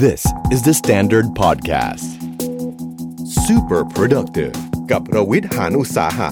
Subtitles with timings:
[0.00, 2.06] This is the Standard Podcast.
[3.46, 4.54] Super productive
[4.90, 6.30] กับรวิทย์หานอุตสาหะ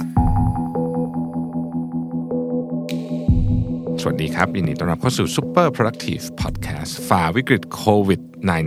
[4.00, 8.20] สวัสดีครับ ยินดีต้อนรับเข้าสู่ Super Productive Podcast ฝ่าวิกฤตโควิด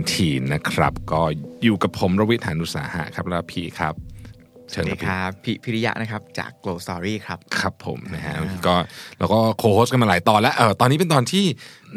[0.04, 1.22] -19 นะครับ ก็
[1.62, 3.94] อยู่กับผมรวิทยานุสาหะครับ แล้วพี่ครับ
[4.76, 8.34] สวัสดีครับพิพิริยะนะครับจาก Glow Story ครับ ครับผมนะฮะ
[8.66, 8.74] ก็
[9.18, 11.44] เราก็โคโฮสกันมาหลายตอนแล้วเออตอนนี้เป็นตอนที่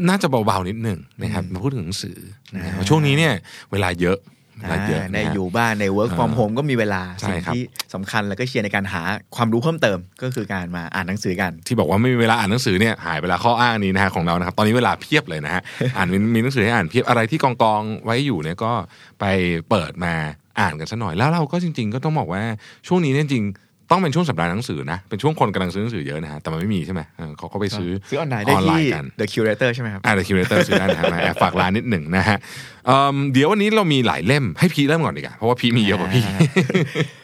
[0.10, 2.18] น่าจะเบาๆนิดหนึ่งนะครับมาพูดถึงหนังสือ
[2.56, 3.34] นะฮะช่วงนี้เนี่ย
[3.72, 4.18] เวลาเยอะ
[4.60, 9.02] เวลาเยอะในนะฮะอยู่บ้านใน work from home ก็มีเวลาใช่สิ่งครับที่สำคัญแล้วก็เชียร์ในการหา
[9.36, 15.62] ความรู้เพิ่มเติมก็คือการมาอ่านหนังสือกัน ที่บอกว่าไม่มีเวลาอ่านหนังสือเนี่ยหายไปแล้วข้ออ้างนี้นะฮะของเรานะครับตอนนี้เวลาเพียบเลยนะฮะ
[15.98, 18.72] อ่านมีมีหนังสือให้อ่านเพียบอะไรที่กองกองๆไว้อยู่เนี่ยก็
[19.20, 19.26] ไป
[19.70, 20.14] เปิดมา
[20.60, 22.44] อ่านกันสักหน่อยแล้วเราก็จริง ๆ ก็ต้องบอกว่า
[22.88, 32.38] ช่วงนี้เนี่ยจริงๆ ต้องเป็นช่วงสัปดาห์หนังสือนะ เป็นช่วงคนกำลังซื้อหนังสือเยอะนะฮะ แต่มันไม่มีใช่ไหมเออเขาก็ไปซื้อซื้อออนไลน์ได้ที่กัน The Curator ใช่ไหมครับอ่าเดอะคิวเรเตอร์ซื้อได้นะฮะมาแอบฝากร้านนิดหนึ่งนะฮะ
[32.86, 36.24] เอิ่มเดี๋ยววันนี้เรามีหลายเล่มให้พี่เริ่มก่อนดีกว่าเพราะว่าพี่มีเยอะกว่าพี่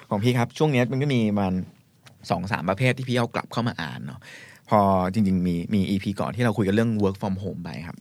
[0.09, 1.53] ของพี่ครับ ช่วงนี้มันก็มีมัน
[2.29, 4.19] สองสามประเภทที่พี่เอากลับเข้ามาอ่านเนาะ
[4.69, 4.79] พอ
[5.13, 7.97] จริง ๆ มีมี EP ก่อนที่เราคุยกันเรื่อง work from home ไปครับ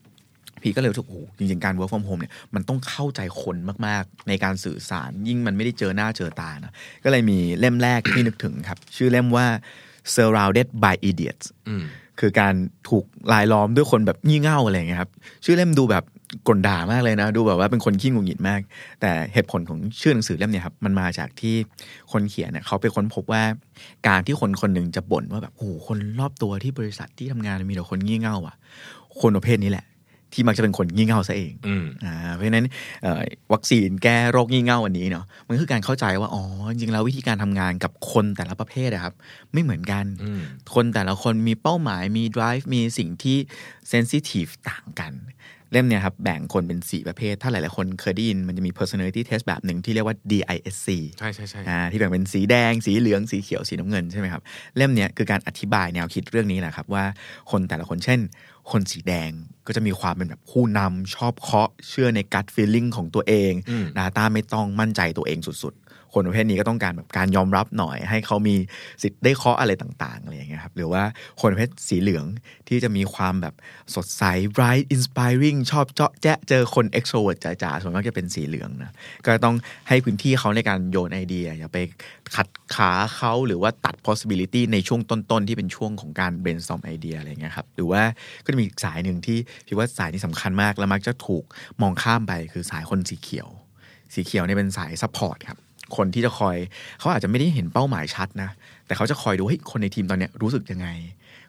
[0.62, 6.72] พี่ก็เลยรู้สึกโอ้โหจริงๆการ work from home เนี่ยมันต้องเข้าใจคนมากๆ ในการสื่อสารยิ่งมันไม่ได้เจอหน้าเจอตานะ
[7.04, 9.46] ก็เลยมีเล่มแรกที่นึกถึงครับ ชื่อเล่มว่า
[10.14, 11.84] surrounded by idiots อืม
[12.20, 12.54] คือการ
[12.88, 15.10] ถูกลายล้อมด้วยคนแบบงี่เง่าอะไรอย่างเงี้ยครับ
[15.44, 16.04] ชื่อเล่มดูแบบ
[16.48, 18.60] กลด่ามากเลยนะ ดูแบบว่าเป็นคนขี้หงุดหงิดมาก
[19.00, 21.54] แต่เหตุผลของชื่อหนังสือเล่มเนี่ยครับมันมาจากที่
[22.12, 23.42] คนเขียนเนี่ยเขาไปค้นพบว่า
[24.08, 28.56] การที่คนคนหนึ่งจะบ่นว่าแบบโอ้โหคนรอบตัวที่บริษัทที่ทำงานมีแต่คนงี่เง่าอะ
[29.20, 29.84] คนประเภทนี้แหละ
[30.32, 32.66] ที่มักจะเป็นคนงี่เง่าซะเองอืมอ่าเพราะฉะนั้น
[33.02, 39.14] เอ่อวัคซีนแก้โรคงี่เง่าอันนี้เนาะมันคือการเข้าใจว่าอ๋อจริงๆแล้ววิธีการทำงานกับคนแต่ละประเภทอะครับ
[39.52, 40.40] ไม่เหมือนกันอืม
[40.74, 43.38] คนแต่ละคนมีเป้าหมายมี drive มีสิ่งที่
[43.92, 45.14] sensitive ต่างกัน
[45.72, 50.88] เล่มเนี่ยครับแบ่งคนเป็น 4 ประเภท ถ้าหลายๆคนเคยได้ยินมันจะมี personality test แบบหนึ่งที่เรียกว่า DISC
[51.18, 54.42] ใช่ใช่ใช่อ่าที่แบ่งเป็นสีแดง สีเหลืองสีเขียวสีน้ำเงินใช่ไหมครับ
[54.76, 57.04] เล่มเนี้ยคือการอธิบายแนวคิดเรื่องนี้แหละครับว่า
[57.50, 58.20] คนแต่ละคนเช่น
[58.70, 59.30] คนสีแดง
[59.66, 65.81] ก็จะมีความเป็นแบบผู้นำชอบเคาะเชื่อใน gut feeling ของตัวเองอืม Data ไม่ต้องมั่นใจตัวเองสุดๆ
[66.14, 68.56] คนประเภทนี้ก็ต้องการแบบการยอมรับหน่อย ให้เขามี
[69.02, 71.02] สิทธิ์ได้เคาะอะไรต่างๆอะไรอย่างเงี้ยครับหรือว่า
[71.40, 72.24] คนประเภทสีเหลือง
[72.68, 73.54] ที่จะมีความแบบ
[73.94, 74.24] สดใส
[74.56, 78.92] bright inspiring ชอบเจาะแจ๊ะเจอคน extrovert จ๋าๆส่วนมากจะเป็นสีเหลืองนะ
[79.24, 79.54] ก็ต้อง
[79.88, 81.78] ให้พื้นที่เขาในการโยนไอเดีย อย่าไป
[82.36, 88.02] ขัดขาเขาหรือว่าตัด possibility ในช่วงต้นๆ ที่เป็นช่วงของการ brainstorm ไอเดียอะไรเงี้ยครับหรือว่า
[88.44, 91.44] ก็จะมีสายหนึ่งที่พี่ว่าสายนี้สำคัญมาก แล้วมักจะถูก
[91.82, 93.48] มองข้ามไปคือสายคนสีเขียว
[94.14, 95.58] สีเขียวเนี่ยเป็นสาย support ครับ
[95.96, 96.56] คนที่จะคอย
[96.98, 98.50] เขาอาจจะไม่ได้เห็นเป้าหมายชัดนะ
[98.86, 100.88] แต่เขาจะคอยดูเฮ้ยคนในทีมตอนเนี้ยรู้สึกยังไง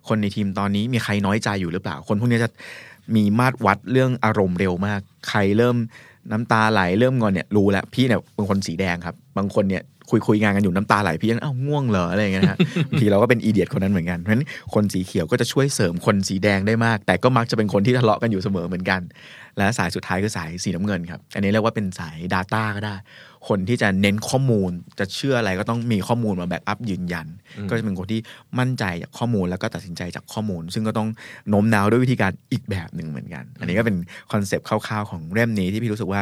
[0.07, 2.49] คนในทีมตอนนี้มีใครน้อยใจอยู่หรือเปล่า คนพวกนี้จะ
[3.15, 4.99] มีมาตรวัดเรื่องอารมณ์เร็วมาก
[5.29, 5.75] ใครเริ่ม
[6.31, 19.01] น้ำตาไหลเริ่มงอนเนี่ยรู้แล้วพี่เนี่ยเป็นคนสีแดงครับ บางคนเนี่ยคุยคุยงานกันอยู่น้ำตาไหลพี่ยังอ้าวง่วงเหรออะไรอย่างเงี้ยนะฮะบางทีเราก็เป็นอีเดียตคนนั้นเหมือนกันเพราะฉะนั้นคนสีเขียวก็จะช่วยเสริมคนสีแดงได้มาก แต่ก็มักจะเป็นคนที่ทะเลาะกันอยู่เสมอเหมือนกัน
[19.57, 22.95] และสายสุดท้ายคือสายสีน้ำเงินครับ อันนี้เรียกว่าเป็นสาย Data ก็ได้
[23.47, 27.27] คนที่จะเน้นข้อมูล จะเชื่ออะไรก็ต้องมีข้อมูลมา back up ยืนยัน
[27.69, 28.19] ก็จะเป็นคนที่
[28.59, 31.09] มั่นใจจากข้อมูลแล้วก็ตัดสินใจจากข้อมูล ซึ่งก็ต้อง
[31.49, 33.97] โน้มน้าวด้วยวิธีการอีกแบบหนึ่งเหมือนกัน อันนี้ก็เป็น
[34.31, 36.21] concept คร่าวๆของเล่มนี้ที่พี่รู้สึกว่า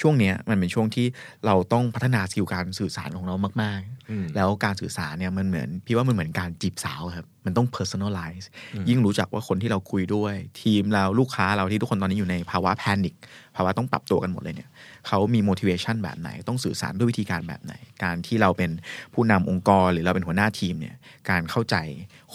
[0.00, 1.06] ช่วงเนี้ยมันเป็นช่วงที่
[1.46, 8.46] เราต้องพัฒนา skill การสื่อสารของเรามากอืมๆแล้วการสื่อสารเนี่ยมันเหมือนพี่ว่ามันเหมือนการจีบสาวครับมันต้อง personalize
[8.88, 13.14] ยิ่งรู้จักว่าคนที่เราคุยด้วย ทีมเราลูกค้าเราที่ทุกคนตอนนี้อยู่ในภาวะ panic
[13.56, 14.68] ภาวะต้องปรับตัวกันหมดเลยเนี่ย
[15.06, 17.74] เขามี motivation แบบไหน ต้องสื่อสารด้วยวิธีการแบบไหน
[18.04, 18.70] การที่เราเป็น
[19.14, 20.94] ผู้นำองค์กรหรือเราเป็นหัวหน้าทีมเนี่ย
[21.30, 21.76] การเข้าใจ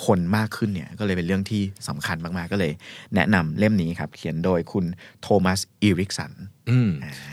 [0.05, 2.71] คนมากขึ้นเนี่ยก็เลยเป็นเรื่องที่สำคัญมากๆก็เลย
[3.15, 4.85] แนะนำเล่มนี้ครับ เขียนโดยคุณ
[5.21, 6.31] โทมัสอีริกสัน
[6.69, 6.89] อืม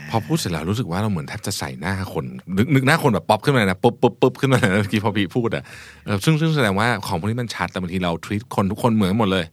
[0.09, 2.25] พอพูดเสร็จแล้วรู้สึกว่าเราเหมือนแทบจะใส่หน้าคน
[2.57, 5.63] นึกนึกหน้าคนแบบป๊อปขึ้นมาเลยนะปุ๊บปุ๊บปุ๊บขึ้นมาเลยนะเมื่อกี้พอพี่พูดอะ
[6.05, 9.45] เออซึ่งซึ่งแสดงว่าของพวกนี้มันชัดแต่บางทีเราท e ี t คนทุกคนเหมือนกันหมดเลย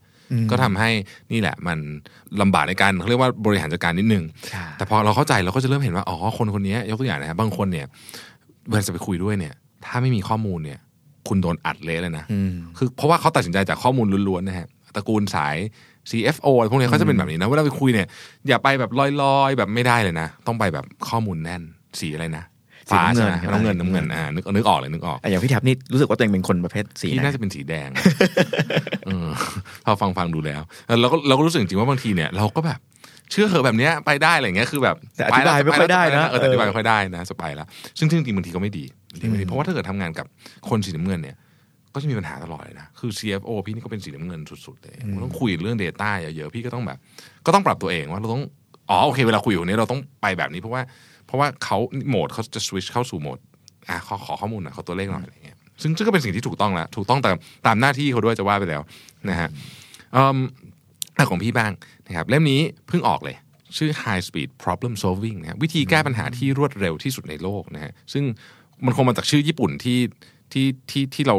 [0.50, 0.90] ก็ทำให้
[1.32, 1.78] นี่แหละมัน
[2.40, 7.86] ลำบากในการเขาเรียกว่าบริหารจัดการนิดนึงใช่แต่พอเราเข้าใจเราก็จะเริ่มเห็นว่าอ๋อคนคนนี้ยกตัวอย่างนะครับบางคนเนี่ย
[8.68, 10.78] เวลาจะไปคุยด้วยเนี่ย ถ้าไม่มีข้อมูลเนี่ย
[11.28, 15.56] คุณโดนอัดเละเลยนะอืมคือเพราะว่าเขาตัดสินใจจากข้อมูลล้วนๆนะฮะตระกูลสาย
[16.10, 18.06] CFO อะไรพวกนี้เขาจะเป็นแบบนี้นะเวลาไปคุยเนี่ย
[18.48, 18.90] อย่าไปแบบ
[19.22, 21.62] ลอยๆ แบบไม่ได้เลยนะ ต้องไปแบบข้อมูลแน่น
[22.00, 22.51] สีอะไรนะสี
[22.92, 27.88] ฟ้าน้ำเงิใช่นไหมครับน้ำเงินน้ำเงินอ่านึกนึกออกเลยนึกออกอะอย่างพี่แท็บนี่รู้สึกว่าตัวเองเป็นคนประเภทสีที่ไหนน่าจะเป็นสีแดง
[29.06, 29.28] เออ
[29.84, 30.62] พอฟังฟังดูแล้ว
[31.00, 32.80] เราก็เราก็รู้สึกจริงๆว่าบางทีเนี่ยเราก็แบบ
[33.30, 37.66] เชื่อเหอะแบบเนี้ยไปได้อะไรเงี้ยคือแบบแต่อธิบายไม่ค่อยได้นะเออแต่อธิบายไม่ค่อยได้นะสบายแล้ว
[37.98, 40.26] ซึ่งซึ่งจริงๆบางทีก็ไม่ดีบางทีไม่ดีเพราะว่าถ้าเกิดทำงานกับ
[40.68, 41.36] คนสีน้ำเงินเนี่ย
[41.94, 46.98] ก็จะมีปัญหาตลอดเลยนะ คือ CFO พี่นี่ก็เป็นสีน้ำเงินสุดๆเลยมันต้องคุยเรื่อง Data เยอะๆ พี่ก็ต้องแบบ
[47.46, 48.42] ก็ต้องปรับตัวเองว่าเราต้อง
[48.90, 53.38] อ๋อโอเค เวลาคุยอยู่เนี้เราต้องไปแบบนี้เพราะว่าเพ ราะว่าเขาโหมดเขาจะสวิตชเข้าสู่โหมด
[53.88, 57.36] อะขอขอข้อมูลหน่อยขอตัวเลขหน่อยอะไรเงี้ยซึ่งซึ่งก็เป็นสิ่งที่ถูกต้องแล้วถูกต้องตาม
[57.66, 58.82] ตามหน้าที่เขาด้วยจะว่าไปแล้ว
[59.30, 59.48] นะฮะ
[60.12, 60.36] เอิ่ม
[61.30, 61.72] ของพี่บ้าง
[62.06, 63.36] นะครับเล่มนี้เพิ่งออกเลย
[63.76, 68.24] ชื่อ High Speed Problem Solving นะวิธีแก้ปัญหาที่รวดเร็วที่สุดในโลกนะฮะซึ่ง
[68.84, 69.98] มันคงมาจากชื่อญี่ปุ่นที่
[70.52, 71.36] ที่ที่ที่เรา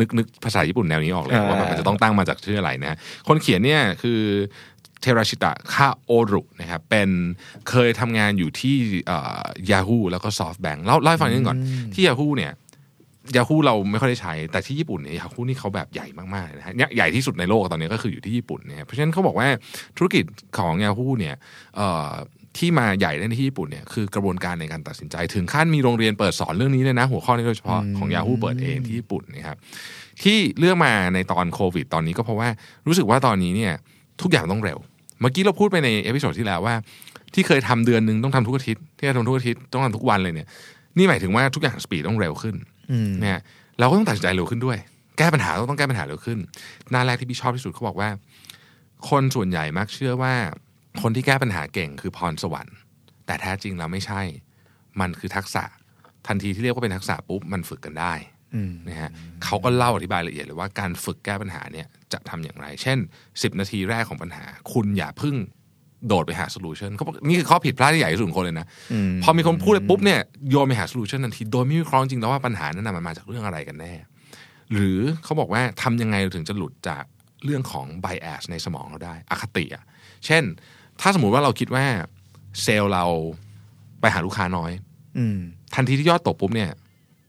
[0.00, 2.98] นึกนึกภาษาญี่ปุ่นแนวนี้ออกเลยว่ามันจะต้องตั้งมาจากชื่ออะไรนะฮะ
[3.28, 4.20] คนเขียนเนี่ยคือ
[5.00, 7.08] เทราชิตะคาโอรุนะครับเป็น
[7.70, 8.76] เคยทำงานอยู่ที่
[9.70, 11.58] ยาฮูแล้วก็ SoftBank เล่าเล่าให้ฟังนิดนึงก่อน
[11.94, 12.52] ที่ Yahoo เนี่ย
[13.36, 19.48] ยาฮูเราไม่ค่อยได้ใช้ แต่ที่ญี่ปุ่นเนี่ยยาฮูนี่เขาแบบใหญ่มากๆเลยนะฮะเนี่ยใหญ่ที่สุดในโลกตอนนี้ก็คืออยู่ที่ญี่ปุ่นเนี่ยเพราะฉะนั้นเขาบอกว่า
[19.96, 20.24] ธุรกิจ
[20.58, 21.34] ของยาฮูเนี่ย
[21.76, 22.10] เอ่อ
[22.58, 29.58] ที่มาใหญ่ได้ที่ญี่ปุ่นเนี่ยคือกระบวนการในการตัดสินใจ ถึงขั้นมีโรงเรียนเปิดสอนเรื่องนี้เลยนะ หัวข้อนี้โดยเฉพาะของยาฮูเปิดเองที่ญี่ปุ่นนะครับ
[30.22, 32.48] ที่เลือกมาในตอนโควิด ตอนนี้ก็เพราะว่า
[32.86, 33.74] รู้สึกว่าตอนนี้เนี่ย
[34.22, 34.78] ทุกอย่างต้องเร็ว
[35.20, 36.74] เมื่อกี้เราพูดไปใน episode ที่แล้วว่า
[37.34, 40.48] ที่เคยทำเดือนหนึ่งต้องทำทุกอาทิตย์ที่เคยทำทุกอาทิตย์ต้องทำทุกวันเลยเนี่ย
[40.96, 42.56] นี่หมายถึงว่าทุกอย่าง speed ต้องเร็วขึ้น
[42.92, 43.40] อืมเนี่ย
[43.78, 44.78] เราก็ต้องตัดสินใจเร็วขึ้นด้วย
[45.18, 46.38] แก้ปัญหาต้องต้องแก้ปัญหาเร็วขึ้น
[46.90, 48.08] หน้าแรกที่พี่ชอบที่สุดเขาบอกว่า
[49.10, 50.34] คนส่วนใหญ่มักเชื่อว่า
[51.02, 52.76] คนที่แก้ปัญหาเก่งคือพรสวรรค์
[53.26, 54.20] แต่แท้จริงแล้วไม่ใช่
[55.00, 55.64] มันคือทักษะ
[56.26, 58.14] ทันทีที่เรียกว่าเป็นทักษะปุ๊บมันฝึกกันได้
[58.54, 59.10] อืมนะฮะ
[59.44, 65.36] เขาก็เล่าอธิบายละเอียดเลยว่าการฝึกแก้ปัญหาเนี่ย จะทำอย่างไร เช่น 10 นาทีแรกของปัญหา คุณอย่าเพึ่ง
[66.06, 70.20] โดดไปหา solution เขาบอกนี่คือข้อผิดพลาดที่ใหญ่ที่สุดของคนเลยนะอืมพอมีคนพูดเลยปุ๊บเนี่ย
[70.50, 73.92] โยนไปหา solution ทันที โดยไม่วิเคราะห์จริงแล้วว่าปัญหานั้นนะมันมาจากเรื่องอะไรกันแน่
[74.72, 77.04] หรือเขาบอกว่าทำยังไงเราถึงจะหลุดจาก
[77.44, 79.84] เรื่องของ bias ในสมองเราได้ อคติอะ
[80.26, 80.44] เช่น
[81.00, 81.84] ถ้าสมมติว่าเราคิดว่า
[82.62, 83.04] เซลล์เรา
[84.00, 84.72] ไปหาลูกค้าน้อย
[85.18, 85.38] อืม
[85.74, 86.70] ทันทีที่ยอดตกปุ๊บเนี่ย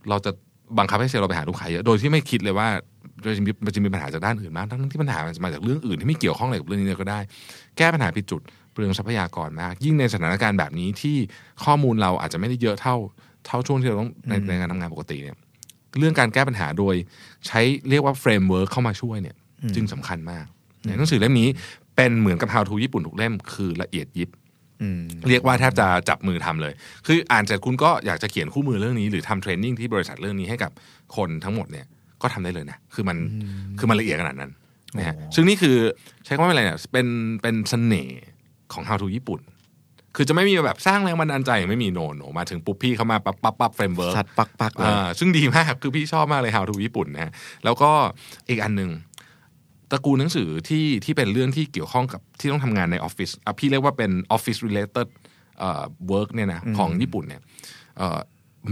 [0.10, 0.32] เราจะ
[0.78, 2.70] บังคับให้เซลล์เราไปหาลูกค้าเยอะโดยที่ไม่คิดเลยว่า
[3.26, 7.20] มันจะมีมันจะมีปัญหาจากด้านอื่นมาก ทั้งที่ปัญหามันจะมาจากเรื่องอื่นที่ไม่เกี่ยวข้องอะไรกับเรื่องนี้เลยก็ได้
[7.78, 8.42] แก้ปัญหาผิดจุด
[8.74, 11.18] เปลืองทรัพยากรมาก ยิ่งในสถานการณ์แบบนี้ที่
[11.64, 12.96] ข้อมูลเราอาจจะไม่ได้เยอะเท่า
[13.46, 15.36] เท่าช่วงที่เราต้องในในการทำงานปกติเนี่ย
[16.00, 16.96] เรื่องการแก้ปัญหาโดย
[17.48, 19.36] ใช้เรียกว่า framework เข้ามาช่วยเนี่ย
[19.76, 20.46] จึงสำคัญมาก
[20.86, 21.48] ในหนังสือเล่มนี้
[21.96, 24.30] เป็นเหมือนกับ How to ญี่ปุ่นทุกเล่มคือละเอียดยิบ
[24.82, 26.74] อืมเรียกว่าแทบจะจับมือทำเลย
[27.08, 30.72] คืออ่านเสร็จคุณก็อยากจะเขียนคู่มือเรื่องนี้ หรือทำ training ที่บริษัทเรื่องนี้ให้กับ
[31.16, 31.86] คนทั้งหมดเนี่ย
[32.22, 33.18] ก็ทำได้เลยนะคือมัน
[33.80, 34.52] คือมันละเอียดขนาดนั้น
[34.98, 35.76] นะฮะโอ้ซึ่งนี่คือ
[36.26, 37.08] ใช้คำว่าอะไรเนี่ยเป็น
[37.42, 38.22] เป็นเสน่ห์
[38.74, 39.42] ของ How to ญี่ปุ่น
[40.16, 47.32] คือจะไม่มีแบบสร้างแรงบันดาลใจไม่มี no no มาถึงปุ๊บพี่เขามาปั๊บปั๊บปั๊บ framework ซัดปั๊กปั๊กๆเลยอ่าซึ่งดีมากคือพี่ชอบมากเลย How to ญี่ปุ่นนะฮะ
[47.64, 47.92] แล้วก็
[48.50, 48.92] อีกอันหนึ่ง
[49.92, 55.08] ตระกูลหนังสือที่ที่เป็นเรื่องที่เกี่ยวข้องกับที่ต้องทำงานในออฟฟิศอะพี่เรียกว่าเป็น Office related
[55.60, 57.42] เอ่อ work เนี่ยนะของญี่ปุ่นเนี่ย
[57.98, 58.20] เอ่อ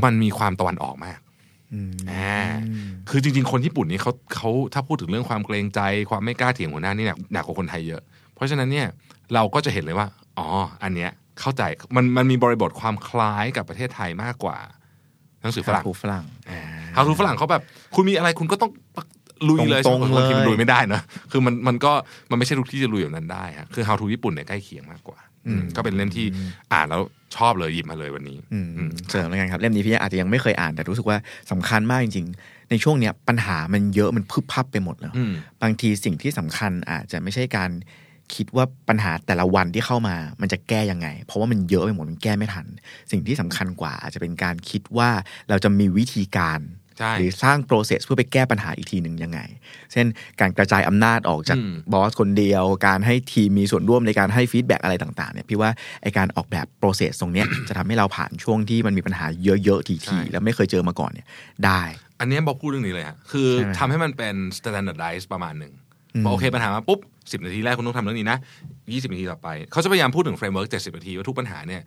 [0.03, 1.19] มันมีความตะวันออกมาก
[1.73, 2.39] อืมอ่า
[3.09, 8.01] คือจริง ๆ คนญี่ปุ่นนี่เขาเขาถ้าพูดถึงเรื่องความเกรงใจ ความไม่กล้าเถียงหัวหน้านี่หนักหนักกว่าคนไทยเยอะ
[8.33, 8.87] เพราะฉะนั้นเนี่ย
[9.33, 10.47] เราก็จะเห็นเลยว่า อ๋อ
[10.83, 11.63] อันเนี้ยเข้าใจ
[11.95, 14.57] มันมันมีบริบทความคล้ายกับประเทศไทยมากกว่า
[15.41, 16.25] หนังสือฝรั่งผู้ฝรั่ง
[16.95, 17.63] ฮาทูฝรั่งเขาแบบ
[17.95, 18.71] คุณมีอะไรคุณก็ต้อง
[19.49, 21.91] ลุยเลยตรงๆใช่ไหมบางทีมันเลยลุยไม่ได้นะคือมันมันก็
[22.29, 25.26] มันไม่ใช่ทุกที่จะลุยแบบนั้นได้ฮะคือ How to ญี่ปุ่นเนี่ยใกล้เคียงมากกว่าอืม
[25.75, 26.25] ก็เป็นเล่มที่
[26.73, 27.01] อ่านแล้ว
[27.35, 31.17] ชอบเลยหยิบมาเลยวันนี้อืมอืมเสริมแล้วกันครับเล่มนี้พี่อาจจะยังไม่เคยอ่านแต่รู้สึกว่า
[31.51, 37.71] สำคัญมากจริง ๆ ในช่วงเนี้ยปัญหามันเยอะมันพึบพับไปหมดแล้วอืมบางทีสิ่งที่สำคัญอาจจะไม่ใช่การ
[38.35, 42.65] คิดว่าปัญหาแต่ละวันที่เข้ามา มันจะแก้ยังไง เพราะว่ามันเยอะไปหมดมันแก้ไม่ทัน
[43.11, 45.09] สิ่งที่สำคัญกว่าอาจจะเป็นการคิดว่า
[45.49, 46.86] เราจะมีวิธีการใช่
[47.17, 49.39] หรือสร้าง process เพื่อไปแก้ปัญหาอีกทีหนึ่งยังไง
[49.91, 50.05] เช่น
[50.41, 55.69] การกระจายอำนาจออกจากอืม boss คนเดียว การให้ทีมมีส่วนร่วมในการให้ feedback อะไรต่างๆเนี่ยพี่ว่า
[56.03, 61.27] ไอการออกแบบ process ตรงเนี้ยจะทำให้เราผ่านช่วงที่มันมีปัญหาเยอะๆใช่ทีๆแล้วไม่เคยเจอมาก่อนเนี่ย
[61.65, 61.81] ได้
[62.19, 65.73] อันเนี้ยบอกพูดเรื่องนี้เลยฮะคือใช่ไหมทำให้มันเป็น standardize ประมาณหนึ่ง
[66.15, 66.99] อืมบอกโอเคปัญหามาปุ๊บ
[67.31, 68.37] สิบนาทีแรกคุณต้องทำเรื่องนี้นะ
[68.93, 71.81] ยี่สิบนาทีต่อไปเขาจะพยายามพูดถึง framework เจ็ดสิบนาทีว่าทุกปัญหาเนี่ย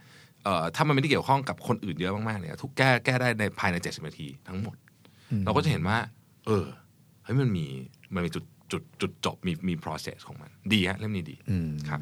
[0.44, 4.76] เอ่อถ้ามันไม่ได้เกี่ยวข้องกับคนอื่นเยอะมากๆเนี่ยทุกแก้แก้ได้ในภายในเจ็ดสิบนาทีทั้งหมด
[5.44, 5.98] เราก็จะเห็นว่า
[6.46, 6.64] เออ
[7.24, 7.66] เฮ้ยมันมี
[8.14, 12.00] มันมีจุดจุดจุดจบมีมี process ของมัน ดีฮะเล่มนี้ดีอืมครับ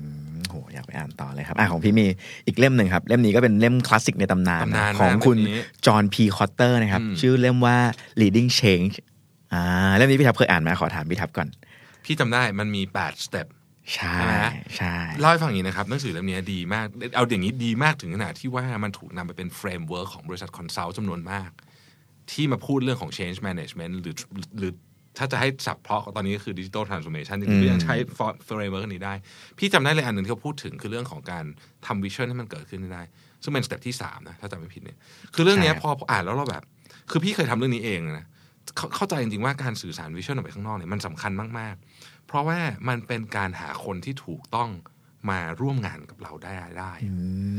[0.48, 2.06] โหอยากไปอ่านต่อเลยครับอะของพี่มี
[2.46, 7.76] อีกเล่มหนึ่งครับ เล่มนี้ก็เป็นเล่มคลาสสิกในตำนานตำนานของมากคุณเล่มนี้จอห์นพีคอตเตอร์นะครับอืมชื่อเล่มว่า
[8.20, 8.94] leading change
[9.52, 9.62] อ่า
[9.96, 11.48] เล่มนี้พี่ทับเคยอ่านไหมขอถามพี่ทับก่อน
[12.04, 13.46] พี่จำได้มันมีแปด step
[13.94, 14.34] ใช่ใช่ไหม
[14.76, 21.50] ใช่เล่าให้ฟังอย่างนี้นะครับหนังสือเล่มนี้ดีมาก เอาอย่างนี้ดีมากถึงขนาดที่ว่ามันถูกนำไปเป็น framework ของบริษัท consult จำนวนมาก
[22.32, 24.14] ที่มาพูดเรื่องของ change management หรือ
[24.58, 24.72] หรือ
[25.18, 27.94] ถ้าจะให้สับเพาะตอนนี้ก็คือ digital transformation จริงๆก็ยังใช้
[28.48, 29.14] framework นี้ได้
[29.58, 31.44] พี่จำได้เลยอันหนึ่งที่เขาพูดถึงคือเรื่องของการ
[31.86, 33.02] ทำ vision ให้มันเกิดขึ้นได้
[33.42, 34.98] ซึ่งเป็น step ที่สามนะถ้าจำไม่ผิดเนี่ย
[35.34, 36.62] คือเรื่องเนี้ยพอพออ่านแล้วเราแบบ
[37.10, 38.26] คือพี่เคยทำเรื่องนี้เองนะ
[38.76, 42.58] เข้าเข้าใจจริงๆว่าการสื่อสาร vision ออกไปข้างนอกเนี่ยมันสำคัญมากๆ เพราะว่า
[42.88, 44.70] มันเป็นการหาคนที่ถูกต้อง
[45.30, 47.12] มาร่วมงานกับเราได้ได้อื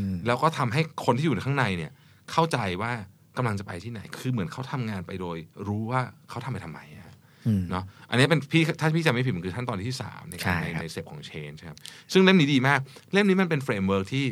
[0.09, 1.91] มแล้วก็ทำให้คนที่อยู่ในข้างในเนี่ย
[2.31, 2.91] เข้าใจว่า
[3.37, 7.05] กำลังจะไปที่ไหน คือเหมือนเขาทำงานไปโดย รู้ว่าเขาทำไปทำไมอะ
[7.47, 11.77] อืมเนาะอันนี้เป็นพี่ถ้าพี่จำไม่ผิดมันคือขั้นตอนที่สามในใช่การในครับใน step ของ change ครับ
[12.13, 12.79] ซึ่งเล่มนี้ดีมาก
[13.13, 14.25] เล่มนี้มันเป็น framework ที่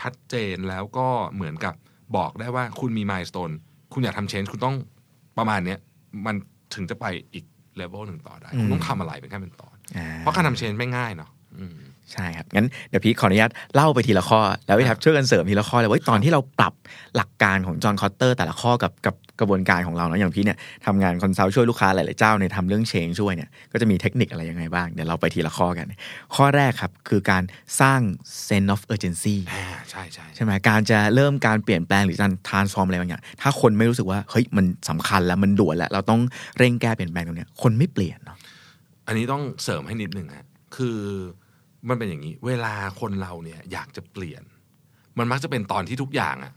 [0.00, 1.74] ชัดเจนแล้วก็เหมือนกับ
[2.16, 3.50] บอกได้ว่าคุณมี milestone
[3.92, 4.76] คุณอยากทำ change คุณต้อง
[5.38, 5.78] ประมาณเนี้ย
[6.26, 6.34] มัน
[6.74, 7.44] ถึงจะไปอีก
[7.76, 11.78] เลเวลหนึ่งต่อได้ คุณต้องทำอะไรเป็นขั้นเป็นตอนอ่าเพราะการทำ change ไม่ง่ายเนาะอืม
[12.12, 16.74] ใช่ครับ งั้นเดี๋ยวพี่ขออนุญาตเล่าไปทีละข้อ แล้วพี่ทับช่วยกันเสริมทีละข้อเลยว่าตอนที่เราปรับ
[17.16, 25.86] หลักการของจอห์นคอตเตอร์แต่ละข้อกับกับกระบวนการของเราเนาะอย่างพี่เนี่ยทำงาน consult ช่วยลูกค้าหลาย ๆ เจ้าเนี่ยทำเรื่อง change ช่วยเนี่ยก็จะมีเทคนิคอะไรยังไงบ้าง เดี๋ยวเราไปทีละข้อกัน
[26.34, 27.42] ข้อแรกครับคือการ
[27.80, 28.00] สร้าง
[28.48, 36.20] sense of urgency อ่าใช่ใช่ใช่ไหมการจะเริ่มการเปลี่ยนแปลงหรือการ transform อะไรบางอย่างถ้าคนไม่รู้สึกว่าเฮ้ยมันสำคัญแล้วมันด่วนแล้วเราต้อง
[36.58, 38.36] เร่งแก้เปลี่ยนแปลงตรงเนี้ยคนไม่เปลี่ยนเนาะ
[39.06, 40.46] อันนี้ต้องเสริมให้นิดหนึ่งฮะ
[40.76, 40.98] คือ
[41.88, 44.42] มันเป็นอย่างนี้ เวลาคนเราเนี่ยอยากจะเปลี่ยน
[45.18, 46.52] มันมักจะเป็นตอนที่ทุกอย่างอะ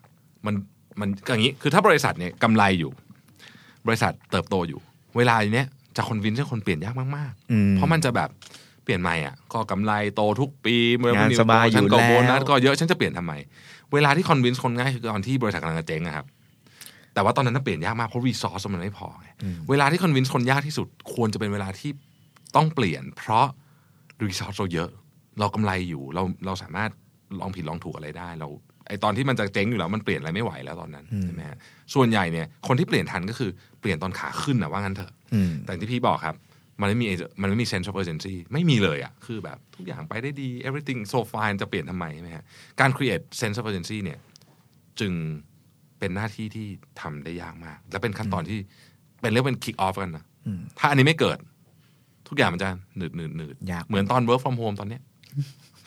[0.46, 0.55] มัน
[1.01, 2.91] มันก็อย่างนี้คือถ้าบริษัทเนี่ยกำไรอยู่
[3.88, 4.81] บริษัทเติบโตอยู่
[5.17, 5.67] เวลาเนี้ย
[5.98, 8.29] จะคอนวินให้คนเปลี่ยนยากมากอืมๆเพราะมันจะแบบ
[8.84, 13.34] เปลี่ยนใหม่อะก็กำไรโตทุกปีเมื่องานสบายอยู่ฉันก็โบนัสแล้วก็เยอะฉันจะเปลี่ยนทำไม
[13.93, 16.25] เวลาที่คอนวินคนง่ายคือตอนที่บริษัทกำลังจะเจ๊งอะครับ
[17.13, 19.29] แต่ว่าตอนนั้นน่ะเปลี่ยนยากมากเพราะรีซอสมันไม่พอไง
[19.69, 21.91] เวลาที่คอนวินส์คนยากที่สุด ควรจะเป็นเวลาที่
[22.55, 23.46] ต้องเปลี่ยน เพราะ
[24.25, 24.89] รีซอสเราเยอะ
[25.39, 26.91] เรากำไรอยู่เราเราสามารถ
[27.39, 28.48] ลองผิดลองถูกอะไรได้ เรา
[28.88, 31.58] ไอตอนที่มันจะเจ๊งอยู่แล้วมันเปลี่ยนอะไรไม่ไหวแล้วตอนนั้นใช่ไหมฮะ
[31.94, 33.50] ส่วนใหญ่เนี่ยคนที่เปลี่ยนทันก็คือ
[33.82, 36.36] เปลี่ยนตอนขาขึ้นนะว่างั้นเถอะอืมแต่ที่พี่บอกครับ
[36.82, 37.08] มันไม่มี
[37.41, 42.44] มันไม่มี sense of urgency ไม่มีเลยอะคือแบบทุกอย่างไปได้ดี everything so fine จะเปลี่ยนทำไมใช่ไหมฮะ
[42.79, 44.20] การ create sense of urgency เนี่ย
[45.00, 45.13] จึง
[46.00, 46.67] เป็นหน้าที่ที่
[47.01, 48.60] ทำได้ยากมาก และเป็นขั้นตอนที่
[49.22, 51.38] เป็นเรียกเป็น kick off กันนะอืมถ้าอันนี้ไม่เกิด
[52.27, 55.01] ทุกอย่างมันจะหนืดหนืดหนืดยากเหมือนตอน work from home ตอนเนี้ย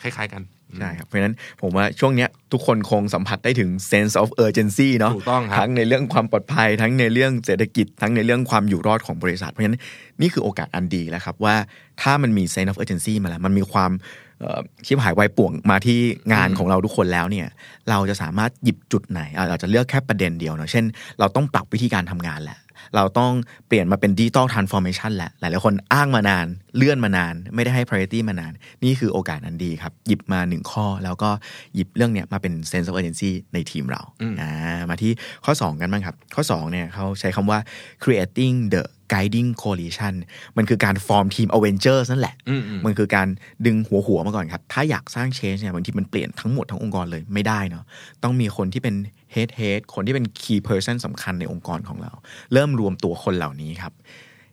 [0.01, 0.43] คล้ายๆกัน
[0.79, 9.79] ใช่ครับ เพราะฉะนั้นผมว่าช่วงเนี้ยทุกคนคงสัมผัสได้ถึง sense of urgency เนาะถูกต้องครับทั้งในเรื่องความปลอดภัย ทั้งในเรื่องเศรษฐกิจ ทั้งในเรื่องความอยู่รอดของบริษัท เพราะฉะนั้น
[10.21, 11.55] นี่คือโอกาสอันดีแล้วครับว่า
[12.01, 13.91] ถ้ามันมี sense of urgency มาแล้ว มันมีความ
[14.39, 15.99] เอ่อชิบหายวายป่วงมาที่
[16.33, 17.47] งานของเราทุกคนแล้วเนี่ย
[17.89, 20.85] เราจะสามารถหยิบจุดไหนอะเราจะเลือกแค่ประเด็นเดียวเนาะเช่น
[21.19, 22.59] เราต้องปรับวิธีการทำงานแหละ
[22.95, 23.31] เราต้อง
[23.67, 31.29] เปลี่ยนมาเป็น digital transformation แหละ หลายๆคนอ้างมานาน เลื่อนมานาน ไม่ได้ให้ priority มานาน นี่คือโอกาสอันดีครับ หยิบมาหนึ่งข้อ แล้วก็
[31.75, 34.51] หยิบเรื่องเนี้ยมาเป็น sense of urgency ในทีมเราอืมอ่า
[34.89, 35.11] มาที่
[35.45, 37.59] ข้อ 2 กันบ้างครับ ข้อ2เนี่ยเขาใช้คำว่า
[38.03, 40.13] creating the guiding coalition
[40.57, 43.27] มันคือการฟอร์มทีม Avengers นั่นแหละอืมอืมมันคือการ
[43.65, 47.83] ดึงหัวหัวมาก่อนครับ ถ้าอยากสร้าง change เนี่ยบางทีมันเปลี่ยนทั้งหมดทั้งองค์กรเลยไม่ได้เนาะ
[48.23, 48.95] ต้องมีคนที่เป็น
[49.35, 52.11] head head คนที่เป็น key person สำคัญในองค์กรของเรา
[52.53, 53.93] เริ่มรวมตัวคนเหล่านี้ครับ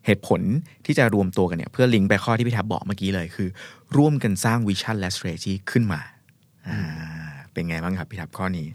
[0.09, 0.41] เหตุผล
[0.87, 3.49] ที่จะรวมตัวกันเนี่ยเพื่อลิงก์ไปข้อที่พี่ทับบอกเมื่อกี้เลยคือ
[3.97, 6.00] ร่วมกันสร้างวิชั่นและ strategy ขึ้นมา
[6.69, 6.79] อ่า
[7.53, 8.69] เป็นไงบ้างครับพี่ทับข้อนี้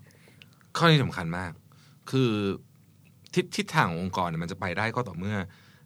[0.78, 1.52] ข้อนี้สำคัญมาก
[2.12, 2.32] คือ
[3.34, 5.38] ทิศทิศทางขององค์กรเนี่ยมันจะไปได้ก็ต่อเมื่อ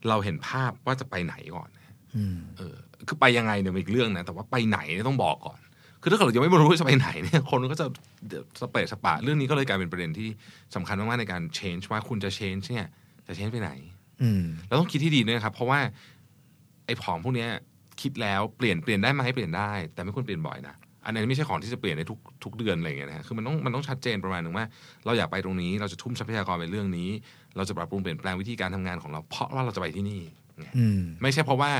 [0.07, 2.75] เราเห็นภาพว่าจะไปไหนก่อนนะอืมเออ
[3.07, 5.59] คือไปยังไงเนี่ยเป็นอีกเรื่องนะแต่ว่าไปไหนเนี่ยต้องบอกก่อน
[6.01, 7.85] คือถ้าเกิดเรายังไม่รู้ว่าจะไปไหนเนี่ยคนก็จะ
[8.61, 10.29] สเปซสปะ เรื่องนี้ก็เลยกลายเป็นประเด็นที่
[10.75, 12.87] สำคัญมากๆในการ change ว่าคุณจะ change เนี่ย
[13.27, 13.96] จะ change ไปไหนอืม
[14.67, 15.79] เราต้องคิดที่ดีด้วยนะครับ เพราะว่า
[16.85, 17.49] ไอ้ของพวกเนี้ย
[18.01, 24.65] คิดแล้วเปลี่ยนเปลี่ยนได้ไหมเปลี่ยนได้ แต่ไม่ควรเปลี่ยนบ่อยนะอันนี้ไม่ใช่ของที่จะเปลี่ยนในทุกทุกเดือนอะไรอย่างเงี้ยนะฮะคือมันต้องมันต้องชัดเจนประมาณหนึ่งว่า
[25.05, 27.09] เราอยากไปตรงนี้เราจะทุ่มทรัพยากรไปเรื่องนี้
[27.55, 30.21] เราจะปรับปรุงเปลี่ยนแปลงวิธีการทำงานของเรา เพราะว่าเราจะไปที่นี่
[30.59, 31.71] ไงอืมไม่ใช่เพราะว่า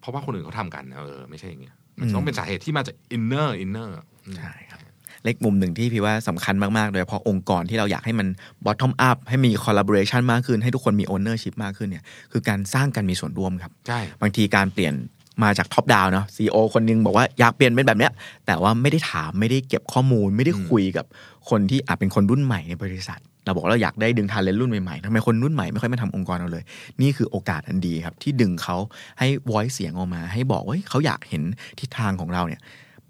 [0.00, 3.90] เพราะว่าคนอื่นเขาทำกันเออไม่ใช่อย่างเงี้ยมันจะต้องเป็นสาเหตุที่มาจาก inner inner
[4.26, 4.80] อืมใช่ครับ
[5.24, 8.28] เล็กมุมหนึ่งที่พี่ว่าสำคัญมากๆโดยเฉพาะองค์กรที่เราอยากให้มัน
[8.66, 14.94] bottom up ให้มี collaboration มากขึ้น ให้ทุกคนมี ownership มากขึ้นเนี่ยคือการสร้างกันมีส่วนร่วมครับใช่บางทีการเปลี่ยน
[15.42, 18.12] มาจากท็อปดาวเนาะซีอคนนึงบอกว่าอยากเปลี่ยนเป็นแบบเนี้ย
[18.46, 21.06] แต่ว่าไม่ได้ถามไม่ได้เก็บข้อมูล ไม่ได้คุยกับ
[21.50, 26.64] คนที่อาจเป็นคนรุ่นใหม่ในบริษัท เราบอกว่าเราอยากได้ดึงทาเลนรุ่นใหม่ๆทำไมคนรุ่นใหม่ไม่ค่อยมาทำองค์กรเราเลย
[27.02, 28.76] นี่คือโอกาสอันดีครับ ที่ดึงเขา
[29.18, 31.42] ให้ voice เสียงออกมา ให้บอกว่าเฮ้ยเขาอยากเห็น
[31.80, 32.60] ทิศทางของเราเนี่ย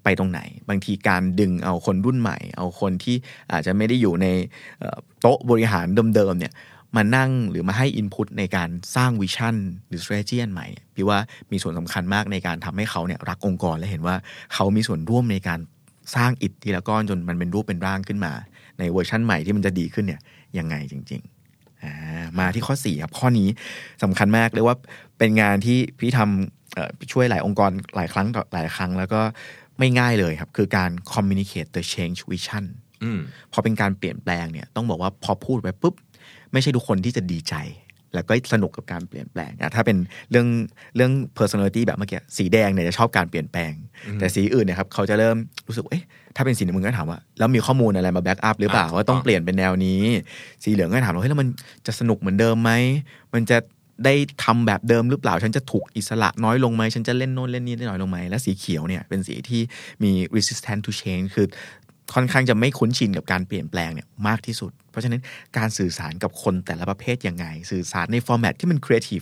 [0.03, 0.39] ไปตรงไหน
[0.69, 3.15] บางทีการดึงเอาคนรุ่นใหม่ เอาคนที่
[3.51, 4.27] อาจจะไม่ได้อยู่ใน
[5.21, 6.53] โต๊ะบริหารเดิมๆเนี่ย
[6.95, 9.55] มานั่งหรือมาให้อินพุตในการสร้างวิชั่น
[9.87, 11.19] หรือ strategy อันใหม่พี่ว่า
[11.51, 14.15] มีส่วนสำคัญมากในการทำให้เขาเนี่ยรักองค์กรและเห็นว่า
[14.53, 15.59] เขามีส่วนร่วมในการ
[16.15, 18.33] สร้างอิฐทีละก้อนจนมันเป็นรูปเป็นร่างขึ้นมา
[18.79, 20.21] ในเวอร์ชั่นใหม่ที่มันจะดีขึ้นเนี่ย
[20.57, 23.47] ยังไงจริงๆมาที่ข้อ4ครับข้อนี้
[24.03, 24.75] สำคัญมากเลยว่า
[25.17, 29.21] เป็นงานที่พี่ทำช่วยหลายองค์กรหลายครั้งหลายครั้ง แล้วก็
[29.79, 32.65] ไม่ง่ายเลยครับ คือการ communicate the change vision
[33.03, 33.19] อืม
[33.53, 35.95] พอเป็นการเปลี่ยนแปลงเนี่ยต้องบอกว่าพอพูดไปปุ๊บ
[36.51, 37.55] ไม่ใช่ทุกคนที่จะดีใจ
[38.13, 39.97] แล้วก็สนุกกับการเปลี่ยนแปลงอะถ้าเป็น
[40.31, 40.47] เรื่อง
[40.95, 43.71] เรื่อง personality แบบเมื่อกี้สีแดงเนี่ยจะชอบการเปลี่ยนแปลง
[44.19, 45.37] แต่สีอื่นเนี่ยครับเขาจะเริ่ม
[45.67, 50.03] รู้สึกว่าเอ๊ะถ้าเป็นสีน้ำเงินก็ถามว่า แล้วมีข้อมูลอะไรมา back up หรือเปล่าอ่าว่าต้องเปลี่ยนเป็นแนวนี้
[50.63, 51.47] สีเหลืองก็ถามว่าเฮ้ยแล้วมัน
[51.87, 52.71] จะสนุกเหมือนเดิมไหม
[53.33, 53.57] มันจะ
[54.05, 59.61] ได้ทำแบบเดิมหรือเปล่า ฉันจะถูกอิสระน้อยลงไหมฉันจะเล่นโน้นเล่นนี่ได้น้อยลงไหมและสีเขียวเนี่ยเป็นสีที่
[60.03, 61.47] มี resistant to change คือ
[62.13, 65.21] ค่อนข้างจะไม่คุ้นชินกับการเปลี่ยนแปลงเนี่ยมากที่สุด เพราะฉะนั้น
[65.57, 69.21] การสื่อสารกับคนแต่ละประเภทยังไง สื่อสารใน format ที่มันครีเอทีฟ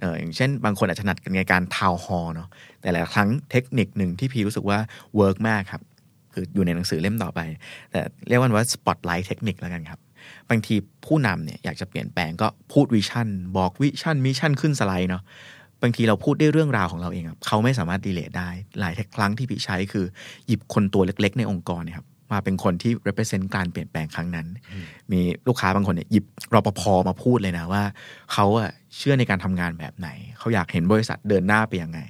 [0.00, 2.48] เอ่ออย่างเช่น บางคนอาจจะถนัดกันในการทาวฮอเนาะ
[2.80, 4.78] แต่หลายครั้งเทคนิคหนึ่งที่พี่รู้สึกว่า
[5.16, 5.82] work มากครับ
[6.32, 7.40] คืออยู่ในหนังสือเล่มต่อไป
[7.90, 10.00] แต่เรียกว่าว่า spotlight technique แล้วกันครับ
[10.50, 10.74] บางที
[11.06, 15.22] ผู้นำเนี่ยอยากจะเปลี่ยนแปลงก็พูด vision บอก vision mission ขึ้นสไลด์เนาะ
[15.82, 20.06] บางทีเราพูดได้เรื่องราวของเราเองครับเขาไม่สามารถ relate ได้หลายครั้งที่พี่ใช้คือ
[20.46, 24.46] หยิบคนตัวเล็ก ๆ ในองค์กรเนี่ยครับมาเป็นคนที่ represent การเปลี่ยนแปลงครั้งนั้น
[25.12, 27.82] มีลูกค้าบางคนเนี่ยหยิบรปภมาพูดเลยนะว่า
[28.32, 30.08] เขาอะเชื่อในการทำงานแบบไหน
[30.38, 32.00] เขาอยากเห็นบริษัทเดินหน้าไปยังไง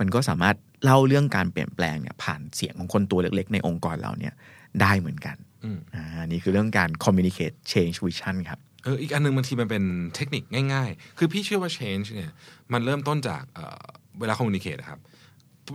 [0.00, 4.34] มันก็สามารถเล่าเรื่องการเปลี่ยนแปลงเนี่ยผ่านเสียงของคนตัวเล็ก ๆ ในองค์กรเราเนี่ย
[4.80, 10.42] ได้เหมือนกัน อืมอ่านี่คือเรื่องการ communicate change vision ครับเอออีกอันหนึงบางทีมันเป็นเทคนิค
[10.72, 12.30] ง่าย ๆ คือพี่เชื่อว่า change เนี่ย
[12.72, 13.84] มันเริ่มต้นจากเอ่อ
[14.20, 15.00] เวลา communicate นะครับ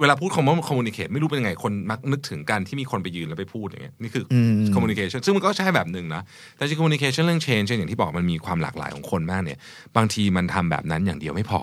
[0.01, 6.23] เวลาพูดคำว่า communicate ไม่รู้เป็นยังไงคนมักนึกถึงการที่มีคนไปยืนแล้วไปพูดอย่างเงี้ยนี่คืออม communication ซึ่งมันก็ใช่แบบหนึ่งนะ
[6.55, 9.59] แต่จริง communication เรื่อง change อย่างที่บอกมันมีความหลากหลายของคนมากเนี่ย
[9.97, 11.61] บางทีมันทำแบบนั้นอย่างเดียวไม่พอ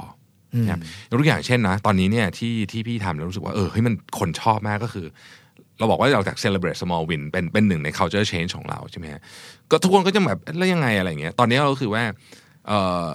[0.55, 0.81] อนะครับ
[1.11, 5.07] ยกตัวอย่างเช่นนะ ตอนนี้เนี่ยที่ที่พี่ทำแล้วรู้สึกว่าเออเฮ้ยมันคนชอบมากก็คือ
[5.79, 9.23] เราบอกว่าเราจาก celebrate small win เป็นเป็นหนึ่งใน culture change ของเราใช่ไหมฮะ
[9.71, 12.05] ก็ทุกคนก็จะแบบแล้วยังไงอะไรเงี้ยตอนนี้เราก็คือว่า
[12.67, 12.73] เอ
[13.07, 13.09] อ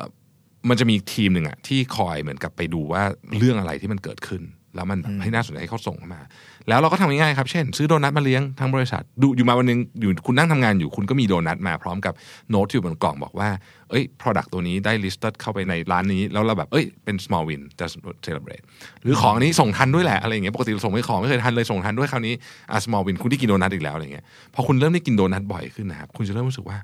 [0.69, 3.03] มันจะมีทีมหนึ่งอะที่คอยเหมือนกับไปดูว่า
[3.37, 4.41] เรื่องอะไรที่มันเกิดขึ้น
[4.75, 6.21] แล้วมันแบบให้น่าสนใจให้เขาส่งเข้ามา
[6.67, 12.13] แล้วเราก็ทำง่ายๆครับ เช่น ซื้อโดนัทมาเลี้ยงทั้งบริษัทดูอยู่มาวันหนึงอยู่คุณนั่งทำงานอยู่คุณก็มีโดนัทมาพร้อมกับ
[12.49, 13.49] โน้ตที่อยู่บนกล่องบอกว่า
[13.89, 17.85] เอ้ย product ตัวนี้ได้ listed เข้าไปในร้านนี้ แล้วเราแบบ เอ้ย เป็น small win จะ
[18.25, 18.63] celebrate
[19.03, 22.33] หรือของอันนี้ส่งทันด้วยแหละอะไรอย่างเงี้ยปกติเราส่งไม่ของไม่เคยทันเลยส่งทันด้วยคราวนี้
[22.71, 26.77] อะ small win คุณได้กินโดนัทอีกแล้วอะไรเงี้ยพอคุณเริ่มได้กินโดนัทบ่อยขึ้นนะครับคุณจะเริ่มรู้สึกว่า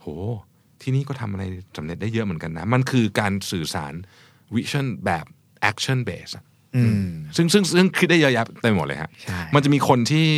[0.00, 0.06] โห
[0.82, 1.44] ที่นี่ก็ทำอะไร
[1.76, 3.92] สำเร็จได้เยอะเหมือนกันนะมันคือการสื่อสาร
[4.54, 5.24] vision แบบ
[5.70, 6.51] action base อะอืม
[7.36, 10.28] ซึ่งซึ่งซึ่งคิดได้เยอะแยะเต็มไปหมดเลยฮะใช่มันจะมีคนที่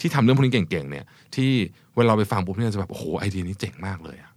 [0.00, 1.50] ที่ทำเรื่องพวกนี้เก่งๆเนี่ย ที่
[1.96, 4.32] เวลาเราไปฟังปุ๊บเนี่ยจะแบบโอ้โหไอเดียนี้เจ๋งมากเลยอะ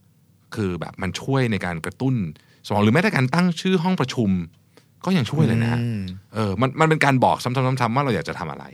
[0.56, 2.16] คือแบบมันช่วยในการกระตุ้น
[2.66, 4.30] สมองหรือแม้แต่การตั้งชื่อห้องประชุม
[5.06, 6.02] ก็ยังช่วยเลยนะฮะอืม
[6.34, 8.66] เออมันมันเป็นการบอกซ้ำๆๆๆว่าเราอยากจะทำอะไร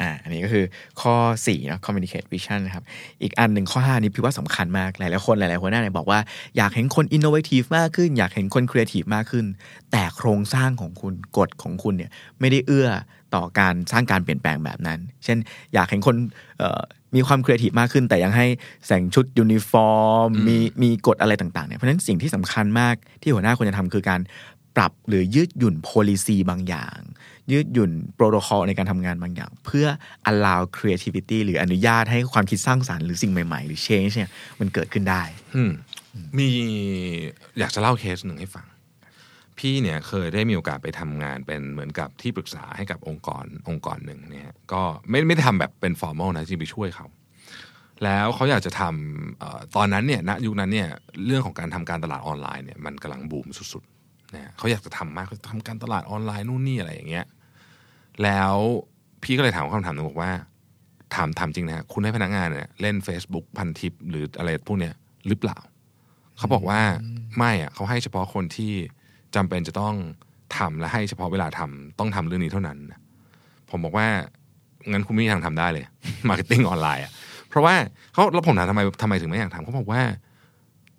[0.00, 0.64] อืมใช่ครับอ่าอันนี้ก็คือ
[1.00, 1.14] ข้อ
[1.46, 2.84] 4เนอะ communicate vision นะครับ
[3.22, 6.18] อีกอันหนึ่งข้อ 5 นี้พี่ว่าสำคัญมาก หลายๆคนหลายๆหัวหน้าเนี่ยบอกว่า
[6.56, 9.46] อยากเห็นคน innovative มากขึ้น อยากเห็นคน creative มากขึ้น
[9.92, 12.10] แต่โครงสร้างของคุณกฎของคุณเนี่ย
[12.40, 12.88] ไม่ได้เอื้อ
[13.34, 15.38] ต่อการสร้างการเปลี่ยนแปลงแบบนั้น เช่น
[15.74, 16.16] อยากเห็นคน
[16.58, 16.80] เอ่อ
[17.16, 18.46] มีความครีเอทีฟมากขึ้น แต่ยังให้
[18.86, 24.20] แต่งชุดยูนิฟอร์ม มีมีกฎอะไรต่างๆเนี่ยเพราะฉะนั้นสิ่งที่สำคัญมากที่หัวหน้าควรจะทำคือการ
[24.76, 26.98] ปรับหรือยืดหยุ่น policy บางอย่าง
[27.52, 29.86] ยืดหยุ่นโปรโตคอลในการทำงานบางอย่าง เพื่อ
[30.30, 34.30] allow creativity หรืออนุญาตให้ความคิดสร้างสรรค์หรือสิ่งใหม่ๆ หรือ change เนี่ย
[34.60, 35.22] มันเกิดขึ้นได้
[36.38, 36.48] มี
[37.58, 38.66] อยากจะเล่าเคสหนึ่งให้ฟัง
[39.58, 47.06] พี่เนี่ยเคยได้มีโอกาสไปทำงานเป็นเหมือนกับที่ปรึกษาให้กับองค์กรองค์กรหนึ่งเนี่ย ก็ไม่ไม่ได้ทำแบบเป็น formal นะจริงไปช่วยเขา
[48.04, 50.88] แล้วเขาอยากจะทำออตอนนั้นเนี่ยณยุคนั้นเนี่ย
[51.26, 53.99] เรื่องของการทำการตลาดออนไลน์เนี่ยมันกำลังบูมสุดๆ
[54.34, 57.26] นะเขาอยากจะทำมากเขาทำการตลาดออนไลน์นู่นนี่อะไรอย่างเงี้ย
[58.22, 58.54] แล้ว
[59.22, 60.32] พี่ก็เลยถามคำถามนึงบอกว่า
[61.14, 64.94] ถามถามจริงนะคุณให้พนักงานเนี่ยเล่น Facebook พันทิปหรืออะไรพวกเนี้ย
[65.28, 65.58] หรือเปล่า
[66.38, 66.80] เขาบอกว่า
[67.38, 68.72] ไม่อะเขาให้เฉพาะคนที่
[69.34, 69.94] จำเป็นจะต้อง
[70.56, 72.78] ทำและให้เฉพาะเวลาทำต้องทำเรื่องนี้เท่านั้น
[73.70, 74.06] ผมบอกว่า
[74.90, 75.84] งั้นคุณไม่มีทางทำได้เลย
[76.28, 77.12] marketing online อะ
[77.48, 77.74] เพราะว่า
[78.12, 80.02] เขาแล้วผมถามทำไมทำไมถึงไม่อยากทำเขาบอกว่า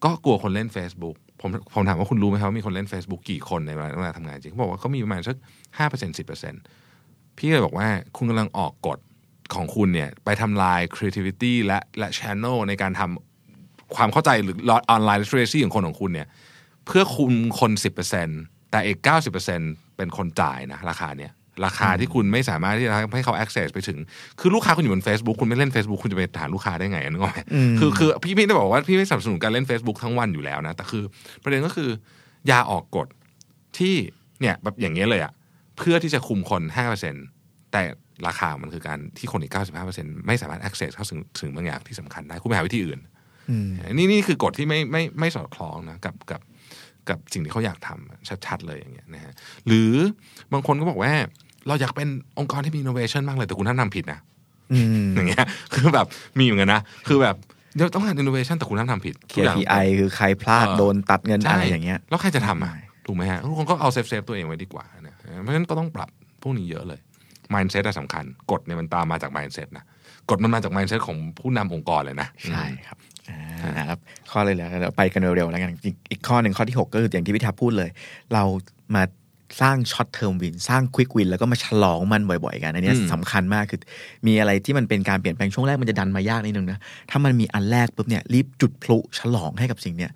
[0.03, 5.37] ก็กลัวคนเล่น Facebook ผมผมถามว่าคุณรู้ไหมครับว่ามีคนเล่น Facebook กี่คนในเวลาทำงานจริงเขาบอกว่าเขามีประมาณสัก
[5.77, 6.53] ห้าเปอร์เซ็นต์สิบเปอร์เซ็นต์
[7.37, 8.99] พี่เลยบอกว่าคุณกำลังออกกฎ
[9.55, 16.27] ของคุณเนี่ยไปทำลาย creativity และและ channel ในการทำความเข้าใจหรือออนไลน์ literacy ของคนของคุณเนี่ย
[16.85, 17.71] เพื่อคุมคน
[18.21, 18.99] 10%แต่อีก
[19.47, 21.31] 90%เป็นคนจ่ายนะราคาเนี่ย
[21.65, 23.99] ราคาที่คุณไม่สามารถที่จะให้เขา access ไปถึง
[24.39, 27.39] คือลูกค้าคุณอยู่บน Facebook คุณไม่เล่น Facebook คุณจะไปหาลูกค้าได้ไงนึกออกไหม
[27.79, 31.03] คือคือพี่พี่ได้บอกว่าพี่ไม่สนับสนุนการเล่น Facebook ทั้งวันอยู่แล้วนะ แต่คือ
[31.43, 31.89] ประเด็นก็คือ
[32.47, 33.07] อย่าออกกฎ
[33.77, 33.95] ที่
[34.41, 35.33] เนี่ยแบบอย่างเงี้ยเลยอะ
[35.77, 36.61] เพื่อที่จะคุมคน
[37.17, 37.83] 5%แต่
[38.27, 39.53] ราคามันคือการที่คนอีก
[39.89, 42.99] 95%ไม่สามารถ access เข้าถึงถึงบางอย่างที่สำคัญได้ คุณไปหาวิธีอื่น
[43.93, 46.41] นี่นี่คือกฎที่ไม่ไม่ไม่สอดคล้องนะกับกับ
[47.09, 49.33] กับสิ่งที่เขาอยากทำชัด ๆ เลยอย่างเงี้ยนะฮะ
[49.67, 49.93] หรือ
[50.53, 51.13] บางคนก็บอกว่า
[51.67, 52.07] เราอยากเป็น
[52.39, 54.19] องค์กรที่มี innovation มากเลยแต่คุณท่านทำผิดนะ
[54.73, 56.05] อืมอย่างเงี้ย คือแบบ
[56.39, 57.35] มีเหมือนกันนะ คือแบบ
[57.75, 66.09] เดี๋ยวต้องการ innovation แต่คุณห้ามทำผิดทุกอย่าง KPI คือใครพลาดเออโดนตัดเงินใช่อะไรอย่างเงี้ย แล้วใครจะทำอะใช่ถูกไหมฮะทุกคนก็เอา save save ตัวเองไว้ดีกว่านะเพราะฉะนั้นก็ต้องปรับ
[66.43, 66.99] พวกนี้เยอะเลย
[67.53, 69.85] mindset อะสำคัญ กฎเนี่ยมันตามมาจาก mindset นะ
[70.29, 72.97] กฎมันมาจาก mindset ของผู้นำองค์กรเลยนะ ใช่ครับ
[73.29, 73.99] อ่านะครับ
[74.31, 77.89] ข้อเลยแล้วเราไปกันเร็วๆแล้วกันอีกอีกข้อหนึ่งข้อที่ 6 ก็คืออย่างที่พี่ทับพูดเลย
[78.33, 78.43] เรา
[78.95, 79.03] มา
[79.61, 83.79] สร้าง short-term win สร้าง quick win แล้วก็มาฉลองมันบ่อยๆ กันอันเนี้ยอืมสำคัญมากคือ
[84.27, 90.11] มีอะไรที่มันเป็นการเปลี่ยนแปลงช่วงแรกมันจะดันมายากนิดนึงนะ ถ้ามันมีอันแรกปุ๊บเนี่ยรีบจุดพลุฉลองให้กับสิ่งเนี้ย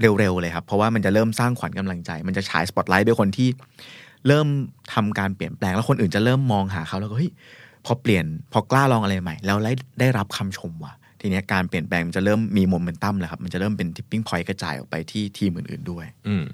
[0.00, 3.48] เร็วๆเลยครับ เพราะว่ามันจะเริ่มสร้างขวัญกำลังใจ มันจะฉายสปอตไลท์ไปคนที่
[4.26, 4.46] เริ่ม
[4.94, 7.32] ทำการเปลี่ยนแปลงแล้วคนอื่นจะเริ่มมองหาเขาแล้วก็เฮ้ย
[7.86, 16.44] พอเปลี่ยนพอกล้าลองอะไรใหม่ แล้วได้ได้รับคำชมว่ะทีเนี้ยการเปลี่ยนแปลงมันจะเริ่มมีโมเมนตัมแล้วครับ มันจะเริ่มเป็น tipping point กระจายออกไปที่ทีมอื่นๆด้วย อืม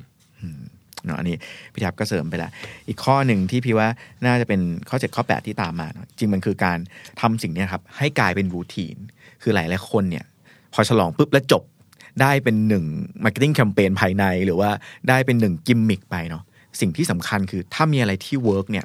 [1.06, 1.36] เนาะอันนี้
[1.72, 2.50] พี่ทับก็เสริมไปแล้ว
[2.88, 3.88] อีกข้อหนึ่งที่พี่ว่า
[4.26, 6.78] น่าจะเป็นข้อ7ข้อ 8 ที่ตามมาเนอะจริงมันคือการ
[7.20, 8.96] ทำสิ่งเนี้ยครับให้กลายเป็น routine
[9.42, 10.24] คือหลายหลายๆคนเนี่ย
[10.72, 11.62] พอฉลองปุ๊บแล้วจบ
[12.20, 12.84] ได้เป็นหนึ่ง
[13.24, 14.70] marketing campaign ภายใน หรือว่า
[15.08, 16.42] ได้เป็นหนึ่งกิมมิคไปเนาะ
[16.80, 18.84] สิ่งที่สำคัญคือถ้ามีอะไรที่ work เนี่ย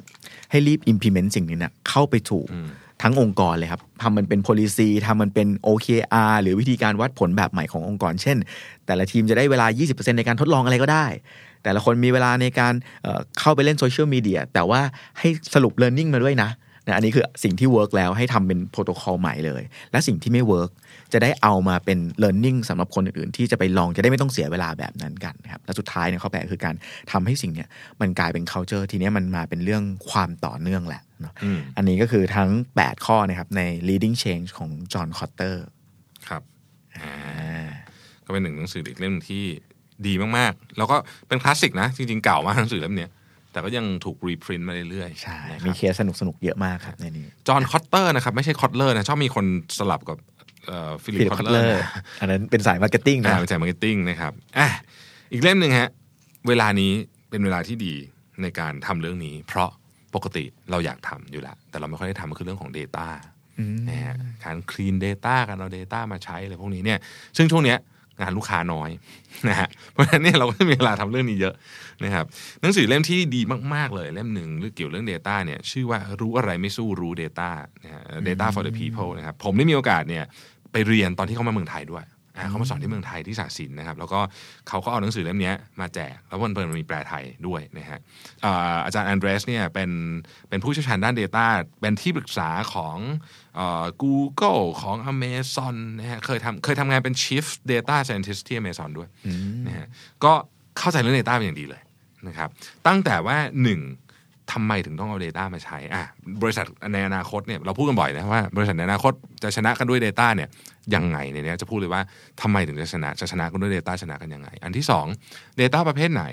[0.50, 2.68] ให้รีบ implement สิ่งนี้เนี่ยเข้าไปถูกอืม
[3.02, 8.36] ทั้งองค์กรเลยครับทำมันเป็น policy ทำมันเป็น OKR หรือวิธีการวัดผลแบบใหม่ขององค์กร เช่น
[8.86, 11.06] แต่ละทีมจะได้เวลา 20%ในการทดลองอะไรก็ได้
[11.62, 14.80] แต่ละคนมีเวลาในการเอ่อเข้าไปเล่นโซเชียลมีเดียแต่ว่า
[15.18, 16.50] ให้สรุป learning มาด้วยนะ
[16.86, 20.70] นะอันนี้คือสิ่งที่ work แล้วให้ทำเป็นโปรโตคอลใหม่เลย และสิ่งที่ไม่ work
[21.12, 26.74] จะได้เอามาเป็น learning สำหรับคนอื่นๆ ที่จะไปลองจะได้ไม่ต้องเสียเวลาแบบนั้นกันนะครับและสุดท้ายเนี่ยข้อแปดคือการ
[27.12, 27.68] ทำให้สิ่งเนี้ย
[28.00, 35.64] มันกลายเป็น culture ทีเนี้ยมันมาเป็นเรื่องความต่อเนื่องแหละเนาะอืมอันนี้ก็คือทั้ง 8 ข้อนะครับใน leading change ของจอห์นคอตเตอร์
[36.28, 36.42] ครับ
[36.96, 37.10] อ่า
[38.26, 39.44] ก็เป็นหนึ่งหนังสืออีกเล่มที่
[40.06, 40.96] ดีมากๆ แล้วก็
[41.28, 43.10] เป็นคลาสสิกนะ จริงๆเก่ามากหนังสือเล่มเนี้ย
[43.52, 49.46] แต่ก็ยังถูก reprint มาเรื่อยๆ ใช่นะคมีรับเคสสนุกสนุกๆเยอะมากครับในนี้ จอห์นคอตเตอร์นะครับ ไม่ใช่คอตเลอร์นะ ชอบมีคน
[49.78, 50.16] สลับกับ
[51.04, 51.82] ฟิลิปฟิลิปคอตเลเลอร์
[52.20, 54.68] อันนั้นเป็นสาย marketing อ่านะเป็นจาก marketing นะครับอะ
[55.32, 55.88] อีกเล่มหนึ่งฮะ
[56.48, 56.92] เวลานี้
[57.30, 57.94] เป็นเวลาที่ดี
[58.42, 59.70] ในการทำเรื่องนี้ เพราะ
[60.14, 63.06] ปกติเราอยากทำอยู่แล้วแต่เราไม่ค่อยได้ทำก็คือเรื่องของ Data
[63.88, 66.98] นะฮะการ clean data การเอา Data มาใช้อะไรพวกนี้เนี่ย
[67.36, 67.78] ซึ่งช่วงเนี้ย
[68.20, 68.90] งานลูกค้าน้อย
[69.48, 71.54] นะฮะเพราะฉะนั้นเนี่ยเราก็จะมีเวลาทำเรื่องนี้เยอะ
[72.04, 72.24] นะครับ
[72.62, 73.40] หนังสือเล่มที่ดี
[73.74, 77.50] มาก ๆ เลยเล่มหนึ่งเรื่องเกี่ยวเรื่อง Data เนี่ยชื่อว่ารู้อะไรไม่สู้รู้ Data
[77.84, 80.24] นะฮะ Data for the people นะครับผมได้มีโอกาสเนี่ย
[80.72, 82.04] ไปเรียนตอนที่เขามาเมืองไทยด้วย
[82.36, 84.20] อ่าเขามาสอนที่เมืองไทยที่สาสินนะครับ แล้วก็
[84.68, 88.00] เขาก็เอาหนังสือเล่มเนี้ยมาแจก แล้วมันเปิดมีแปลไทยด้วยนะฮะ
[88.44, 89.90] อ่าอาจารย์แอนเดรสเนี่ยเป็น
[90.48, 91.46] เป็นผู้เชี่ยวชาญด้าน Data
[91.80, 92.96] เป็นที่ปรึกษาของ
[93.47, 93.47] เอ่อ
[94.02, 99.08] Google ของ Amazon นะฮะเคยทำเคยทำงานเป็น Chief Data Scientist ที่ Amazon ด้วย
[99.66, 99.86] นะฮะ
[100.24, 100.32] ก็
[100.78, 101.82] เข้าใจเรื่อง Data เป็นอย่างดีเลย
[102.28, 102.48] นะครับ
[102.86, 103.80] ตั้งแต่ว่าหนึ่ง
[104.52, 106.04] ทำไมถึงต้องเอา Data มาใช้อะ
[106.42, 110.48] บริษัทในอนาคตเนี่ยเราพูดกันบ่อยนะว่าบริษัทในอนาคตจะชนะกันด้วย Data เนี่ย
[110.94, 112.02] ยังไงในเนี้ยจะพูดเลยว่า
[112.42, 115.06] ทำไมถึงจะชนะจะชนะกันด้วย Data ชนะกันยังไง อันที่สอง
[115.60, 116.24] Data ประเภทไหน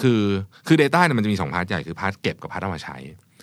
[0.00, 0.22] คือ
[0.66, 2.96] คือ Data เนี่ยมันจะมีสอง part ใหญ่คือ part เก็บกับ part เอามาใช้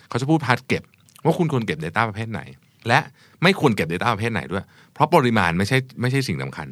[0.08, 0.82] เขาจะพูด part เก็บ
[1.24, 2.40] ว่าคุณควรเก็บ Data ประเภทไหน
[2.88, 2.98] และ
[3.42, 4.64] ไม่ควรเก็บ Data ประเภทไหนด้วย
[4.94, 6.68] เพราะปริมาณไม่ใช่ไม่ใช่สิ่งสำคัญ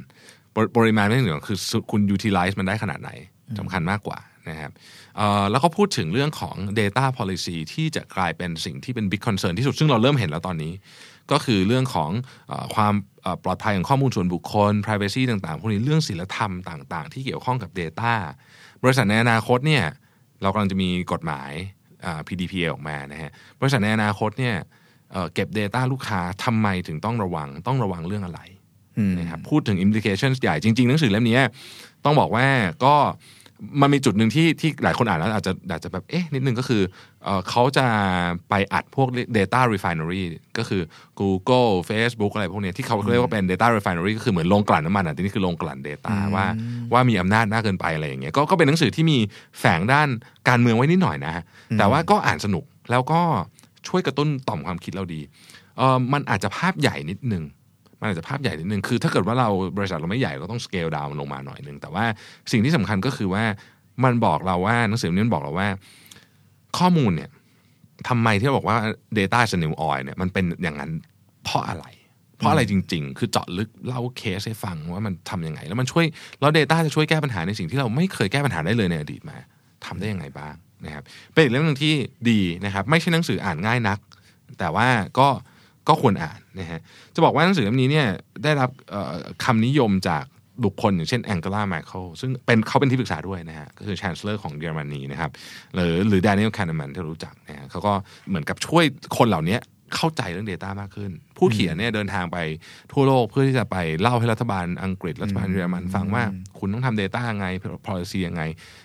[0.54, 1.58] ปริปริมาณไม่ใช่สิ่งสำคัญคือ
[1.90, 3.10] คุณ utilize มันได้ขนาดไหน
[3.58, 4.18] สำคัญมากกว่า
[4.48, 4.70] นะครับ
[5.16, 10.72] เอ่อแล้วก็พูดถึงเรื่องของ data policy ที่จะกลายเป็นสิ่งที่เป็น big concern ที่สุด ซึ่งเราเริ่มเห็นแล้วตอนนี้
[11.32, 12.10] ก็คือเรื่องของ
[12.48, 18.12] เออความเอ่อปลอดภัยของข้อมูลส่วนบุคคล privacy ต่างๆ พวกนี้เรื่องศีลธรรมต่าง ๆ ที่เกี่ยวข้องกับ Data
[18.82, 19.84] บริษัทในอนาคตเนี่ย
[20.42, 21.50] เรากำลังจะมีกฎหมาย
[22.04, 24.56] อ่า PDPA ออกมานะฮะบริษัทในอนาคตเนี่ย
[25.12, 28.40] เอ่อเก็บ Data ลูกค้าทำไมถึงต้องระวังต้องระวังเรื่องอะไร
[28.98, 31.38] อืมนะครับพูดถึง implications ใหญ่จริง ๆ หนังสือเล่มนี้
[32.04, 32.46] ต้องบอกว่า
[32.84, 32.94] ก็
[33.80, 36.82] มันมีจุดหนึ่งที่ที่หลายคนอ่านแล้วอาจจะอาจจะแบบเอ๊ะนิดนึงก็คือ
[37.24, 37.86] เอ่อเขาจะ
[38.50, 40.22] ไปอัดพวก data refinery
[40.58, 40.82] ก็คือ
[41.20, 46.46] Google Facebook อะไรพวกเนี้ยที่เขาเรียกว่าเป็น data refinery ก็คือเหมือนโรงกลั่นน้ำมันอะที่นี่คือโรงกลั่น data ว่า
[46.92, 49.18] ว่ามีอำนาจมากเกินไปอะไรอย่างเงี้ยก็ก็เป็นหนังสือที่มี
[49.58, 50.08] แฝงด้าน
[50.48, 51.44] การเมืองไว้นิดหน่อยนะฮะ
[51.78, 53.20] แต่ว่าก็อ่านสนุกแล้วก็
[53.88, 55.20] ช่วยกระตุ้นต่อมความคิดเราดี
[55.76, 57.44] เออมันอาจจะภาพใหญ่นิดนึง
[58.00, 62.04] มันอาจจะภาพใหญ่นิดนึงคือ ถ้าเกิดว่าเราบริษัทเราไม่ใหญ่เราต้องสเกลดาวน์ลงมาหน่อยนึงแต่ว่า
[62.52, 63.44] สิ่งที่สำคัญก็คือว่า
[64.04, 65.68] มันบอกเราว่าหนังสือนี้มันบอกเราว่า
[66.78, 67.30] ข้อมูลเนี่ย
[68.08, 68.76] ทำไมที่เราบอกว่า
[69.18, 70.90] Data is the new oil เนี่ยมันเป็นอย่างนั้น
[71.44, 71.86] เพราะอะไร
[72.36, 76.04] เพราะอะไรจริง ๆ คือเจาะลึกเล่าเคสให้ฟังว่ามันทำยังไง แล้วมันช่วย
[76.40, 79.36] แล้ว Data จะช่วยแก้ปัญหาในสิ่งที่เราไม่เคยแก้ปัญหาได้เลยในอดีตมา
[79.86, 81.94] ทำได้ยังไงบ้าง นะครับเป็นอีกเรื่องหนึ่งที่
[82.30, 83.98] ดีนะครับ ไม่ใช่หนังสืออ่านง่ายนัก
[84.58, 84.88] แต่ว่า
[85.18, 85.28] ก็
[85.88, 86.80] ก็ควรอ่านนะฮะ
[87.14, 88.06] จะบอกว่าหนังสือเล่มนี้เนี่ย
[88.44, 88.70] ได้รับ
[89.44, 90.24] คำนิยมจาก
[90.64, 95.30] บุคคลอย่างเช่นแองเกลาแมคโคซึ่งเป็นเขาเป็นที่ปรึกษาด้วยนะฮะก็คือ chancellor ของเยอรมนีนะครับ
[95.74, 97.92] หรือหรือ Daniel Kahneman ที่รู้จักนะฮะเขาก็
[98.28, 98.84] เหมือนกับช่วย
[99.18, 99.58] คนเหล่านี้
[99.96, 102.38] เข้าใจเรื่อง Data มากขึ้น ผู้เขียนเนี่ยเดินทางไป
[102.92, 106.24] ทั่วโลกเพื่อที่จะไปเล่าให้รัฐบาลอังกฤษ รัฐบาลเยอรมันฟังว่า
[106.58, 107.46] คุณต้องทำ Data ยังไง
[107.86, 108.42] policy ยังไง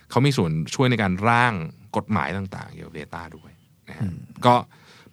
[0.10, 1.54] เขามีส่วนช่วยในการร่าง
[1.98, 3.52] กฎหมายต่างๆ เกี่ยวกับ Data ด้วย
[3.90, 4.10] นะฮะ
[4.46, 4.56] ก็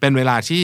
[0.00, 0.62] เป็นเวลาที่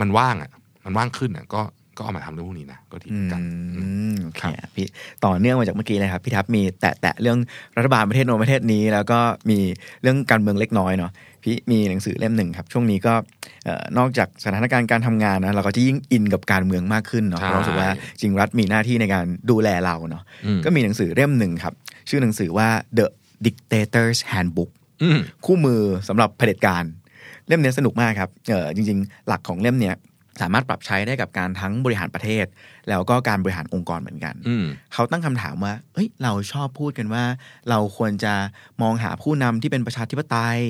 [0.00, 0.50] มันว่างอะ
[0.84, 1.62] มันว่างขึ้นอะก็
[1.96, 3.40] ก็เอามาทำเรื่องพวกนี้นะก็ดีเหมือนกัน
[3.76, 4.86] อืมโอเคครับพี่
[5.24, 7.38] ต่อเนื่องมาจากเมื่อกี้เลยครับพี่ทับมีแตะแตะเรื่อง
[7.76, 9.18] รัฐบาลประเทศโน้นประเทศนี้ แล้วก็
[9.50, 9.58] มี
[10.02, 13.14] เรื่องการเมืองเล็กน้อยเนาะพี่มีหนังสือเล่มหนึ่งครับ ช่วงนี้ก็
[13.64, 17.88] เอ่อนอกจากสถานการณ์การทำงานนะเราก็จะยิ่งอินกับการเมืองมากขึ้นเนาะใช่เรารู้สึกว่า
[18.20, 21.74] จริงรัฐมีหน้าที่ในการดูแลเราเนาะอืมก็มีหนังสือเล่มหนึ่งครับ
[22.08, 23.06] ชื่อหนังสือว่า The
[23.46, 24.79] Dictator's Handbook อืม
[25.46, 26.84] คู่มือสำหรับเผด็จการ
[27.48, 29.96] เล่มเนี้ยสนุกมากครับเออจริง ๆ หลักของเล่มเนี้ย
[30.40, 32.46] สามารถปรับใช้ได้กับการทั้งบริหารประเทศ
[32.88, 37.24] แล้วก็การบริหารองค์กรเหมือนกันอืมเขาตั้งคำถามว่าเอ้ยเราชอบพูดกันว่า
[37.70, 38.34] เราควรจะ
[38.82, 40.60] มองหาผู้นำที่เป็นประชาธิปไตย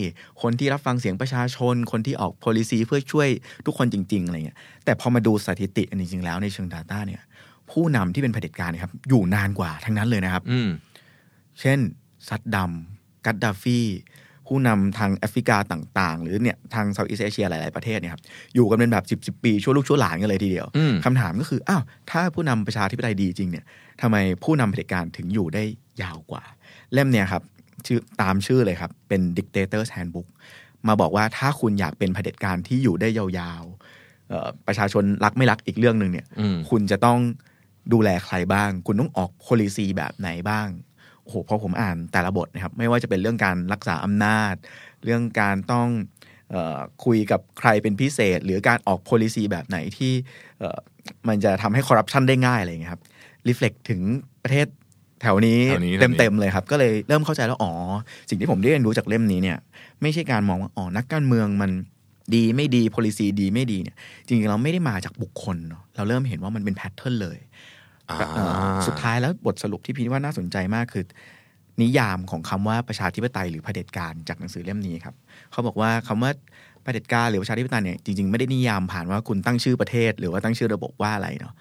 [0.43, 3.29] คนที่รับฟังเสียงประชาชน คนที่ออก policy เพื่อช่วย
[3.66, 7.23] ทุกคนจริง ๆ อะไรเงี้ย แต่พอมาดูสถิติอันจริงๆแล้วในเชิง Data เนี่ย
[7.71, 10.71] ผู้นำที่เป็นเผด็จการเนี่ยครับ อยู่นานกว่าทั้งนั้นเลยนะครับอืม
[11.61, 11.79] เช่น
[12.29, 12.73] ซัดดัม
[13.27, 13.81] กัดดาฟี
[14.50, 18.22] ผู้นำทางแอฟริกาต่าง ๆ หรือเนี่ยทาง Southeast Asia หลาย ๆ ประเทศเนี่ยครับ
[18.54, 23.64] อยู่กันเป็นแบบ10บสปีชั่วลูกชั่วหลานกันเลยทีเดียวอืมคำถามก็คืออ้าวถ้าผู้นำประชาธิปไตยดีจริงเนี่ย
[24.00, 25.62] ทำไมผู้นำเผด็จการถึงอยู่ได้
[26.02, 26.42] ยาวกว่า
[26.92, 27.42] เล่มเนี่ยครับ
[27.86, 30.28] ชื่อตามชื่อเลยครับ เป็น Dictator's Handbook
[30.88, 37.18] มาบอกว่าถ้าคุณอยากเป็นเผด็จการที่อยู่ได้ยาวๆเอ่อประชาชนรักไม่รักอีกเรื่องหนึ่งเนี่ยอืมคุณจะต้อง
[37.92, 40.68] ดูแลใครบ้าง คุณต้องออก policy แบบไหนบ้าง
[41.22, 44.54] โอ้โหพอผมอ่านแต่ละบทนะครับ ไม่ว่าจะเป็นเรื่องการรักษาอำนาจ
[45.04, 45.88] เรื่องการต้อง
[46.50, 50.12] เออคุยกับใครเป็นพิเศษ หรือการออก policy แบบไหนที่
[50.59, 50.78] เอ่อ
[51.28, 53.02] มันจะทำให้คอร์รัปชันได้ง่ายอะไรอย่างเงี้ยครับ
[53.48, 54.00] reflect ถึง
[54.42, 54.66] ประเทศ
[55.22, 57.72] แถวนี้แถวนี้แถวนี้เต็มๆเลยครับ ก็เลยเริ่มเข้าใจแล้วอ๋อ
[58.28, 59.59] สิ่งที่ผมได้เรียนรู้จากเล่มนี้เนี่ย
[60.02, 61.70] ไม่ใช่การมองว่าอ๋อนักการเมืองมัน
[62.35, 67.69] ดีไม่ดี policy ดีไม่ดีเนี่ย จริงๆเราไม่ได้มาจากบุคคลเนาะเราเริ่มเห็นว่ามันเป็นแพทเทิร์นเลยอ่าเอ่อ
[68.87, 71.05] สุดท้ายแล้วบทสรุปที่พี่ว่าน่าสนใจมากคือ
[71.83, 75.14] นิยามของคำว่าประชาธิปไตยหรือเผด็จการจากหนังสือเล่มนี้ครับ
[75.51, 76.31] เขาบอกว่าคำว่า
[76.83, 81.55] เผด็จการหรือประชาธิปไตยเนี่ยจริงๆไม่ได้นิยามผ่านว่าคุณตั้งชื่อประเทศ หรือว่าตั้งชื่อระบบว่าอะไรเนาะ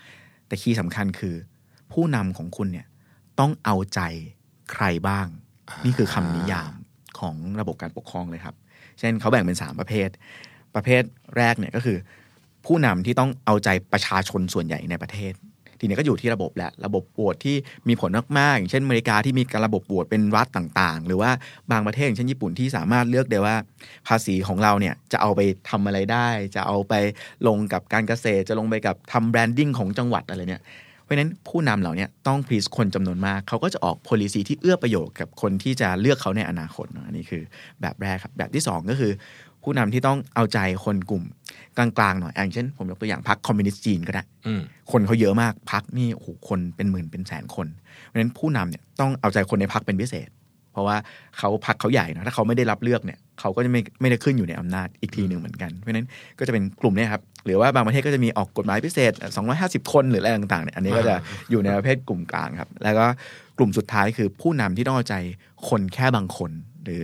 [0.47, 1.35] แต่คีย์สำคัญคือ
[1.93, 2.87] ผู้นำของคุณเนี่ย
[3.39, 4.01] ต้องเอาใจ
[4.71, 5.27] ใครบ้าง
[5.85, 6.71] นี่คือคำนิยาม
[7.19, 8.55] ของระบบการปกครองเลยครับ
[8.99, 10.09] เช่นเขาแบ่งเป็นสามประเภท
[10.75, 11.03] ประเภท
[11.37, 11.97] แรกเนี่ยก็คือ
[12.65, 15.33] ผู้นำที่ต้องเอาใจประชาชนส่วนใหญ่ในประเทศ
[15.79, 17.55] ทีนี้ก็อยู่ที่ระบบแหละระบบโหวตที่
[17.87, 21.31] มีผลมากๆอย่างเช่นอเมริกาที่มีการระบบโหวตเป็นรัฐต่างๆ หรือว่า
[21.71, 23.55] บางประเทศอย่างเช่นญี่ปุ่นที่สามารถเลือกได้ว่า
[24.07, 26.93] ภาษีของเราเนี่ยจะเอาไปทำอะไรได้ จะเอาไป
[27.47, 30.63] ลงกับการเกษตร จะลงไปกับทำ branding ของจังหวัดอะไรเนี่ย
[31.03, 37.43] เพราะฉะนั้นผู้นำเหล่าเนี้ยต้อง please คนจำนวนมาก เขาก็จะออก policy ที่เอื้อประโยชน์กับคนที่จะเลือกเขาในอนาคตอะอันนี้คือ
[37.81, 39.11] แบบแรกครับ แบบที่สองก็คือ
[39.63, 41.23] ผู้นำที่ต้องเอาใจคนกลุ่ม
[41.77, 47.67] กลางๆหน่อยอย่างเช่น ผมยกตัวอย่างพรรคคอมมิวนิสต์จีนก็ได้อืมคนเขาเยอะมากพรรคนี่โอ้โหคนเป็นหมื่นเป็นแสนคน
[48.05, 50.29] เพราะฉะนั้นผู้นำเนี่ยต้องเอาใจคนในพักเป็นพิเศษ
[50.71, 50.95] เพราะว่า
[51.37, 56.07] เขาพักเขาใหญ่นะถ้าเขาไม่ได้รับเลือกเนี่ยเขาก็จะไม่ไม่ได้ขึ้นอยู่ในอำนาจอีกทีหนึ่งเหมือนกัน เพราะฉะนั้น
[56.39, 59.11] ก็จะเป็นกลุ่มเนี้ครับหรือว่าบางประเทศก็จะมีออกกฎหมายพิเศษ
[59.51, 61.15] 250 คนหรืออะไรต่างๆเนี่ยอันนี้ก็จะ
[61.51, 63.05] อยู่ในประเภทกลุ่มกลางครับ แล้วก็
[63.57, 65.15] กลุ่มสุดท้ายคือผู้นำที่ต้องเอาใจ
[65.69, 66.51] คนแค่บางคน
[66.85, 67.03] หรือ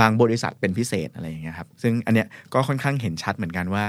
[0.00, 3.84] บางบริษัทเป็นพิเศษอะไรอย่างเงี้ยครับซึ่งอันเนี้ยก็ค่อนข้างเห็นชัดเหมือนกันว่า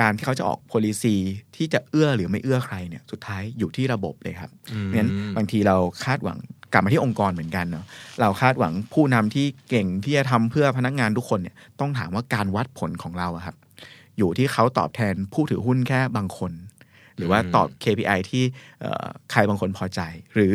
[0.00, 1.14] การที่เขาจะออก policy
[1.56, 6.38] ที่จะเอื้อหรือไม่เอื้อใครเนี่ยสุดท้ายอยู่ที่ระบบเลยครับอืมเพราะฉะนั้นบางทีเราคาดหวัง
[6.72, 7.84] กลับมาที่องค์กรเหมือนกันเนาะ
[8.20, 13.56] เราคาดหวังผู้นำที่เก่งที่จะทำเพื่อพนักงานทุกคนเนี่ยต้องถามว่าการวัดผลของเราอะครับ
[14.18, 16.52] อยู่ที่เขาตอบแทนผู้ถือหุ้นแค่บางคน
[17.16, 18.44] หรือว่าตอบ KPI ที่
[18.80, 20.00] เอ่อใครบางคนพอใจ
[20.34, 20.54] หรือ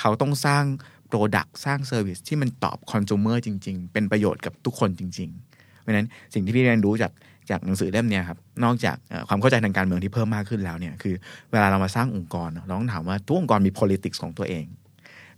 [0.00, 0.64] เขาต้องสร้าง
[1.12, 7.12] Product สร้าง Service ที่มันตอบคอน sumer จริง ๆ เป็นประโยชน์กับทุกคนจริง ๆ เพราะฉะนั้นสิ่งที่พี่เรียนรู้จาก
[7.50, 8.96] จากหนังสือเล่มนี้ครับนอกจาก
[9.28, 11.14] ความเข้าใจทางการเมืองที่เพิ่มมากขึ้นแล้วเนี่ยคือ
[11.50, 14.64] เวลาเรามาสร้างองค์กรเนอะเราต้องถามว่าทุกองค์กรมี politics ของตัวเอง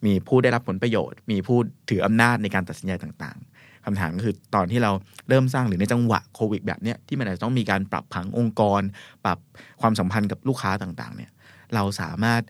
[0.07, 1.59] มีผู้ได้รับผลประโยชน์ มีผู้
[1.91, 4.91] ถืออำนาจในการตัดสินใจต่างๆคำถามก็คือตอนที่เรา
[5.29, 8.83] เริ่มสร้างหรือในจังหวะโควิดแบบเนี้ยที่มันอาจจะต้องมีการปรับผังองค์กร
[9.25, 9.39] ปรับ
[9.81, 11.31] ความสัมพันธ์กับลูกค้าต่างๆเนี่ย
[11.75, 12.43] เราสามารถ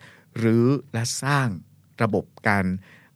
[0.43, 1.47] รื้อและสร้าง
[2.03, 2.65] ระบบการ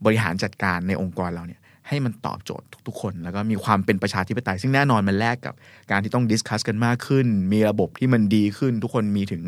[0.06, 5.54] บริหารจัดการในองค์กรเราเนี่ยให้มันตอบโจทย์ทุกๆคน แล้วก็มีความเป็นประชาธิปไตย ซึ่งแน่นอนมันแลกกับ
[5.92, 9.44] การที่ต้องดิสคัสกันมากขึ้น มีระบบที่มันดีขึ้น ทุกคนมีถึง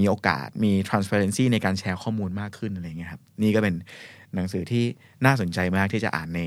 [0.00, 3.74] มีโอกาสมี transparency ในการแชร์ข้อมูลมากขึ้นอะไรเงี้ยครับนี่ก็เป็น
[4.34, 4.84] หนังสือที่
[5.24, 6.40] น่าสนใจมากที่จะอ่านใน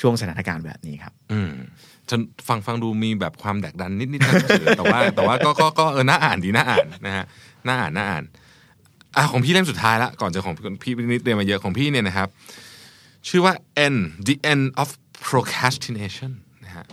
[0.00, 1.50] ช่วงสถานการณ์แบบนี้ครับ อืม
[2.08, 7.24] จนฟังฟังดูมีแบบความแดกดันนิดนิดนะหนังสือแต่ว่าแต่ว่าก็ก็ก็เออน่าอ่านดีน่าอ่านนะฮะ
[7.66, 8.24] น่าอ่านน่าอ่าน
[9.16, 12.28] อะของพี่เล่มสุดท้ายละก่อนจะของพี่พี่นิดเรียนมาเยอะของพี่เนี่ยนะครับ
[13.28, 13.54] ชื่อว่า
[13.94, 14.88] N the end of
[15.26, 16.32] procrastination
[16.64, 16.84] นะฮะ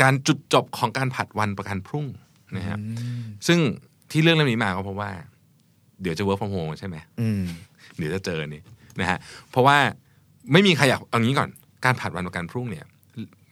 [0.00, 2.06] การจุดจบของการผัดวันประกันพรุ่ง
[2.56, 2.78] นะฮะ
[3.46, 3.58] ซึ่ง
[4.10, 5.10] ที่เรื่องเล่มนี้มาก็เพราะว่า
[6.02, 7.44] เดี๋ยวจะ work from home ใช่ไหมอืม
[7.96, 8.62] เดี๋ยวจะเจอนี่
[9.00, 9.18] นะฮะ
[9.50, 9.76] เพราะว่า
[10.52, 11.48] ไม่มีใครอยากเอางี้ก่อน
[11.84, 12.86] การผัดวันประกันพรุ่งเนี่ย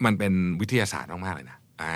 [0.04, 1.94] มันเป็นวิทยาศาสตร์มากๆเลยนะอ่า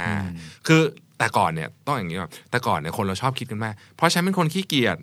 [0.67, 0.81] คือ
[1.19, 4.97] แต่ก่อนเนี่ย ต้องอย่างนี้ก่อนแต่ก่อนเนี่ยคนเราชอบคิดกันว่าเพราะฉันเป็นคนขี้เกียจ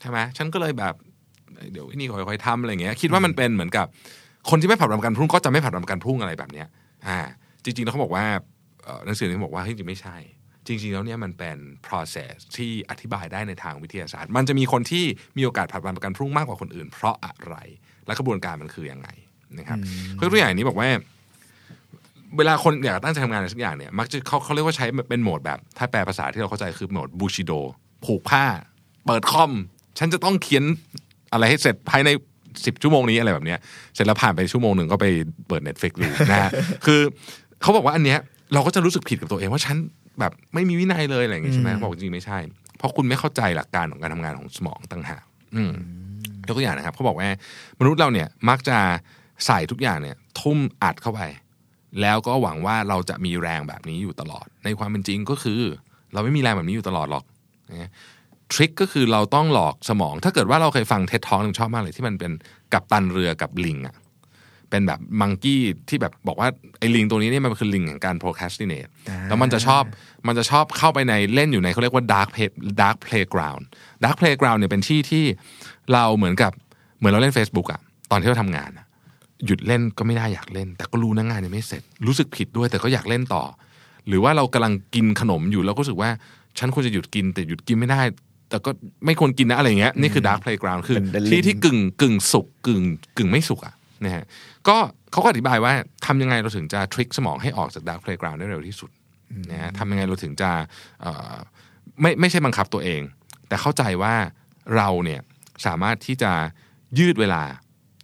[0.00, 0.94] ใช่ไหมฉันก็เลยแบบ
[1.72, 3.86] เดี๋ยวนี่ค่อยๆทำอะไรเงี้ย คิดว่ามันเป็นเหมือนกับ
[4.50, 6.66] คนที่ไม่ผัดวันประกันพรุ่งก็จะไม่ผัดวันประกันพรุ่งอะไรแบบเนี้ย
[7.06, 7.18] อ่า
[7.64, 8.24] จริงๆแล้วเขาบอกว่า
[8.84, 10.16] เอ่อหนังสือนี้บอกว่าเฮ้ยจริงๆไม่ใช่
[10.66, 15.04] จริง ๆ แล้วเนี่ยมันเป็น process ที่อธิบายได้ในทางวิทยาศาสตร์ มันจะมีคนที่
[15.36, 17.56] มีโอกาสผัดวันประกันพรุ่งมากกว่าคนอื่น เพราะอะไร
[18.06, 19.08] และกระบวนการมันคือยังไง
[19.58, 19.78] นะครับ
[20.20, 20.88] ยกตัวอย่างนี้บอกว่า
[22.36, 27.52] เวลาคนอยากตั้งใจทำงานอะไรสักอย่างเนี่ยมักจะเขาเขาเรียกว่าใช้เป็นโหมดแบบ ถ้าแปลภาษาที่เราเข้าใจคือโหมดบูชิโด
[28.04, 28.44] ผูกผ้า
[29.06, 29.52] เปิดคอม
[29.98, 30.64] ฉันจะต้องเขียน
[31.32, 32.10] อะไรให้เสร็จภายใน
[32.66, 33.58] สิบชั่วโมงนี้อะไรแบบเนี้ย
[33.94, 35.06] เสร็จแล้วผ่านไปชั่วโมงหนึ่งก็ไป
[35.48, 36.50] เปิด Netflix ดูนะฮะ
[36.86, 37.00] คือ
[37.62, 38.18] เขาบอกว่าอันเนี้ย
[38.54, 39.76] เราก็จะรู้สึกผิดกับตัวเองว่าฉัน
[40.20, 42.38] แบบไม่มีวินัยเลยอะไรอย่างงี้ใช่ไหมบอกจริงๆไม่ใช่
[42.78, 45.22] เพราะคุณไม่เข้าใจหลักการของการทำงานของสมองต่างหาก
[45.56, 45.72] อืม
[46.46, 47.28] ยกตัวอย่างนะครับเขาบอกว่า
[47.80, 48.78] มนุษย์เราเนี่ยมักจะ
[49.46, 51.20] ใส่ทุกอย่างเนี่ยทุ่มอัดเข้าไป
[52.00, 55.60] แล้วก็หวังว่าเราจะมีแรงแบบนี้อยู่ตลอด ในความเป็นจริงก็คือ
[56.12, 57.24] เราไม่มีแรงแบบนี้อยู่ตลอดหรอก
[57.70, 57.90] นะ
[58.54, 62.32] ทริคก็คือเราต้องหลอกสมอง ถ้าเกิดว่าเราเคยฟังเท็ดท้องนึงชอบมากเลยที่มันเป็น
[62.72, 63.96] กับตันเรือกับลิงอะ
[64.70, 69.82] เป็นแบบมังกี้ที่แบบบอกว่าไอ้ลิงตัวนี้เนี่ยมันคือลิงแห่งการ procrastinate อ่าแล้วมันจะชอบ
[70.26, 72.50] มันจะชอบเข้าไปในเล่นอยู่ในเขาเรียกว่า dark play
[72.82, 73.64] dark playground
[74.04, 75.24] dark playground เนี่ยเป็นที่ที่
[75.92, 76.52] เราเหมือนกับ
[76.98, 78.86] เหมือนเราเล่น Facebook อะตอนที่เราทำงานอะ
[79.46, 83.42] หยุดเล่นก็ไม่ได้อยากเล่น แต่ก็รู้นะงานยังไม่เสร็จ รู้สึกผิดด้วยแต่ก็อยากเล่นต่อ
[84.08, 86.10] หรือว่าเรากำลังกินขนมอยู่แล้วก็รู้สึกว่า
[86.58, 88.00] ฉันควรจะหยุดกินแต่หยุดกินไม่ได้
[88.48, 88.70] แต่ก็
[89.06, 92.82] ไม่ควรกินนะอะไรอย่างเงี้ยนี่คือ dark playground คือเป็นเป็นที่ลิงที่กึ่งกึ่งสุกกึ่ง
[93.16, 94.24] กึ่งไม่สุกอะนะฮะ
[94.68, 94.76] ก็
[95.12, 95.72] เขาก็อธิบายว่า
[96.06, 98.90] ทำยังไงเราถึงจะทริคสมองให้ออกจาก dark playground ได้เร็วที่สุด
[99.50, 100.50] นะฮะทำยังไงเราถึงจะ
[101.02, 101.34] เอ่อ
[102.00, 103.00] ไม่ไม่ใช่บังคับตัวเอง
[103.48, 104.14] แต่เข้าใจว่า
[104.76, 105.20] เราเนี่ย
[105.66, 106.32] สามารถที่จะ
[106.98, 107.42] ยืดเวลา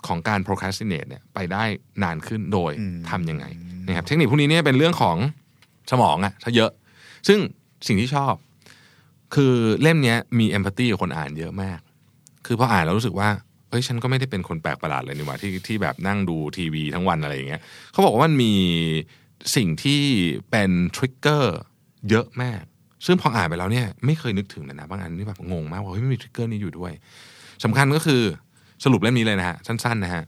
[0.07, 1.65] ของการ procrastinate เนี่ยไปได้
[2.03, 2.73] นานขึ้นโดย
[3.11, 3.45] ทำยังไง
[3.87, 5.17] นะครับเทคนิคพวกนี้เนี่ยเป็นเรื่องของ
[5.91, 6.71] สมองอะถ้าเยอะ
[7.29, 7.39] ซึ่ง
[7.87, 8.35] สิ่งที่ชอบ
[9.35, 11.79] คือเล่มนี้มีเอมพัตตีกับคนอ่านเยอะมาก
[12.47, 13.29] คือพออ่านแล้วรู้สึกว่า
[13.71, 17.61] เอ้ยฉันก็ไม่ได้เป็นคนแปลกประหลาดเลยนี่หว่าที่ที่แบบนั่งดูทีวีทั้งวันอะไรอย่างเงี้ย
[17.93, 18.55] เขาบอกว่ามันมี
[19.57, 20.03] สิ่งที่
[20.51, 21.59] เป็นทริกเกอร์
[22.11, 22.63] เยอะมาก
[23.07, 26.93] ซึ่งพออ่านไปแล้วเนี่ยไม่เคยนึกถึงเลยนะบางอันนี่แบบงงมากว่าเฮ้ยไม่มีทริกเกอร์นี้อยู่ด้วย
[27.65, 28.23] สำคัญก็คือ
[28.85, 30.25] สรุปเล่มนี้เลยนะฮะสั้นๆนะฮะ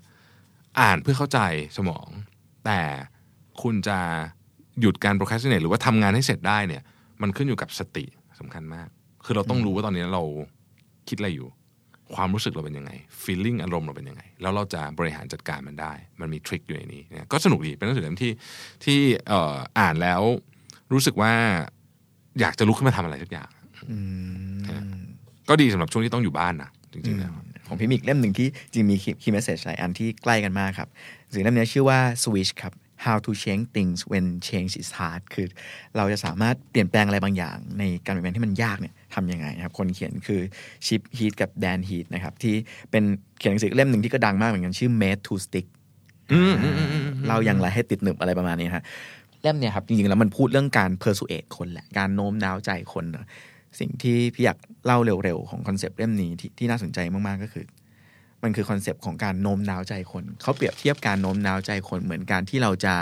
[0.81, 1.41] อ่านเพื่อเข้าใจ
[1.77, 2.09] สมอง
[2.67, 2.81] แต่
[3.62, 3.99] คุณจะ
[4.81, 6.83] หยุดการ procrastinate หรือว่าทำงานให้เสร็จได้เนี่ย
[7.23, 8.05] มันขึ้นอยู่กับสติ
[8.42, 8.88] สำคัญมาก
[9.24, 10.22] คือเราต้องรู้ว่าตอนนี้เรา
[11.09, 11.48] คิดอะไรอยู่
[12.14, 12.90] ความรู้สึกเราเป็นยังไง
[13.22, 18.33] feeling อารมณ์เราเป็นยังไง แล้วเราจะบริหารจัดการมันได้ มันมี trick อยู่ในนี้เนี่ยก็สนุกดีเป็นหนังสือเล่มที่
[18.85, 20.22] ที่เอ่ออ่านแล้ว
[20.92, 21.33] รู้สึกว่า
[22.40, 23.50] อยากจะลุกขึ้นมาทำอะไรสักอย่าง
[23.90, 23.98] อื
[24.55, 25.02] ม
[25.48, 27.33] ก็ดีสำหรับช่วงที่ต้องอยู่บ้านนะจริงๆแล้ว
[27.66, 30.88] ของพี่มิกเล่มหนึ่งที่จริงมี key message หลายอันที่ใกล้กันมากครับ
[31.22, 32.72] หนังสือเล่มนี้ชื่อว่า Switch ครับ
[33.05, 35.47] How to change things when change is hard คือ
[35.97, 40.41] เราจะสามารถเปลี่ยนแปลงอะไรบางอย่าง ในการเปลี่ยนแปลงที่มันยากเนี่ยทำยังไงนะครับ คนเขียนคือ
[40.87, 42.55] Chip Heath กับ Dan Heath นะครับ ที่
[42.91, 43.05] เป็น
[43.38, 45.67] เขียนหนังสือเล่มหนึ่งที่ก็ดังมากเหมือนกัน ชื่อ Made to Stick
[46.33, 48.85] อืมอืมอืมอืมเราอย่างไรให้ติดหนึบอะไรประมาณนี้ฮะ
[49.43, 53.27] เล่มเนี่ยครับจริงๆแล้วมันพูดเรื่องการ persuade คนแหละ การโน้มน้าวใจคนเนอะ
[53.81, 57.65] สิ่งที่พี่อยากเล่าเร็วๆ ของคอนเซปต์เล่มนี้ที่ที่น่าสนใจมากๆก็คือ
[58.42, 62.94] มันคือคอนเซปต์ของการโน้มน้าวใจคน เขาเปรียบเทียบการโน้มน้าวใจคนเหมือนการที่เราจะ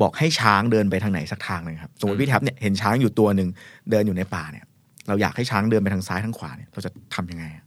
[0.00, 3.48] บอกให้ช้างเดินไปทางไหนสักทางหนึ่งครับสมมติพี่แท็บเนี่ยเห็นช้างอยู่ตัวหนึ่ง
[3.90, 4.64] เดินอยู่ในป่าเนี่ย
[5.08, 7.64] เราอยากให้ช้างเดินไปทางซ้ายทางขวาเนี่ยเราจะทำยังไงอะ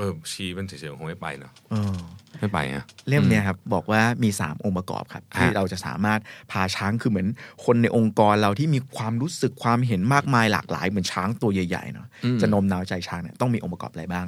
[0.00, 1.96] เออชี้มันเฉยๆคงไม่ไปเนาะเออ
[2.38, 7.28] ไม่ไปฮะเล่มเนี่ยครับบอกว่ามี 3 องค์ประกอบครับ ที่ฮะเราจะสามารถพาช้างคือเหมือน
[7.64, 12.08] คนในองค์กรเราที่มีความรู้สึกความเห็นมากมายหลากหลายเหมือนช้างตัวใหญ่ๆเนาะ
[12.40, 14.26] จะโน้มน้าวใจช้างเนี่ยต้องมีองค์ประกอบอะไรบ้าง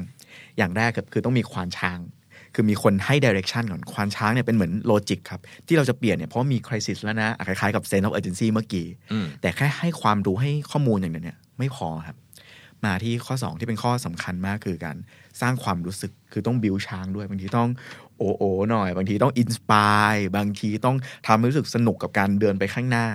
[0.58, 2.00] อย่างแรกครับคือต้องมีควานช้าง
[2.54, 12.16] คือมีคนให้ดิเรกชันก่อนควานช้างเนี่ยเป็นเหมือนโลจิกครับ ที่เราจะเปลี่ยนเนี่ยเพราะมีคริสิสแล้วนะอะคล้ายๆกับ sense of urgency เมื่อกี้อืมแต่แค่ให้ความรู้ให้ข้อมูลอย่างเดียวเนี่ยไม่พอครับ
[12.84, 14.96] มาที่ข้อ 2 ที่เป็นข้อสำคัญมากคือการ
[15.40, 17.70] สร้างความรู้สึกคือต้องบิวช้างด้วย บางทีต้อง
[18.18, 23.06] โอโอหน่อย บางทีต้อง inspire บางทีต้องทำให้รู้สึกสนุกกับการเดินไปข้างหน้า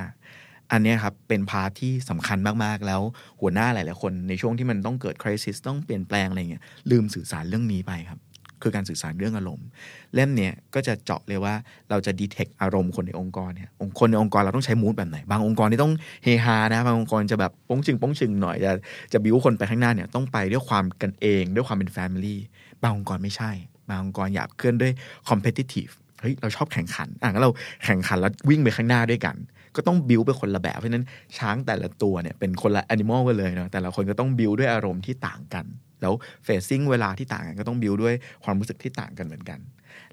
[0.71, 3.01] อันนี้ครับ เป็น part ที่สำคัญมาก ๆ แล้ว
[3.41, 8.19] หัวหน้าหลาย ๆ คนในช่วงที่มันต้องเกิด crisis ต้องเปลี่ยนแปลงอะไรเงี้ยลืมสื่อสารเรื่องนี้ไปครับ
[8.61, 9.67] คือการสื่อสารเรื่องอารมณ์
[10.13, 11.53] เล่มเนี้ยก็จะเจาะเลยว่า
[11.89, 15.93] เราจะ detect อารมณ์คนในองค์กรเนี่ยองค์คนในองค์กรเราต้องใช้ mood แบบไหน บางองค์กรที่ต้อง
[16.23, 18.71] เฮฮานะ บางองค์กรจะแบบป้งชึงป้งชึงหน่อย จะ
[19.13, 22.39] จะบิวคนไปข้างหน้าเนี่ยต้องไปด้วยความกันเอง ด้วยความเป็น family
[22.81, 23.51] บางองค์กรไม่ใช่
[23.89, 24.93] บางองค์กรอยากเคลื่อนด้วย
[25.29, 27.51] competitive เฮ้ยเราชอบแข่งขัน อะงั้นเรา
[27.85, 29.35] แข่งขันแล้ววิ่งไปข้างหน้าด้วยกัน
[29.75, 31.05] ก็ต้องบิวไปคนละแบบ เพราะฉะนั้น
[31.37, 35.65] ช้างแต่ละตัวเนี่ยเป็นคนละ animal กันเลยเนาะแต่ละคนก็ต้องบิวด้วยอารมณ์ที่ต่างกัน
[36.01, 39.59] แล้ว phasing เวลาที่ต่างกันก็ต้องบิวด้วยความรู้สึกที่ต่างกันเหมือนกัน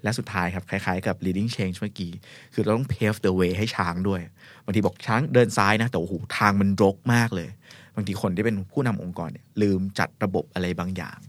[0.03, 2.11] และสุดท้ายครับคล้ายๆกับ leading change เมื่อกี้
[2.53, 4.21] คือเราต้อง pave the way ให้ช้างด้วย
[4.65, 7.49] บางทีบอกช้างเดินซ้ายนะ แต่โอ้โหทางมันรกมากเลย
[7.95, 11.19] บางทีคนที่เป็นผู้นำองค์กรเนี่ยลืมจัดระบบอะไรบางอย่าง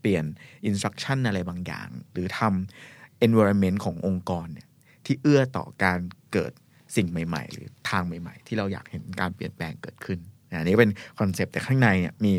[0.00, 0.24] เปลี่ยน
[0.68, 4.68] instruction อะไรบางอย่าง หรือทำ environment ขององค์กรเนี่ย
[5.04, 5.98] ที่เอื้อต่อการ
[6.32, 6.52] เกิด
[6.96, 10.18] สิ่งใหม่ ๆ หรือทางใหม่ ๆ ที่เราอยากเห็นการเปลี่ยนแปลงเกิดขึ้น
[10.50, 12.32] อันนี้เป็นคอนเซปต์แต่ข้างในเนี่ยมี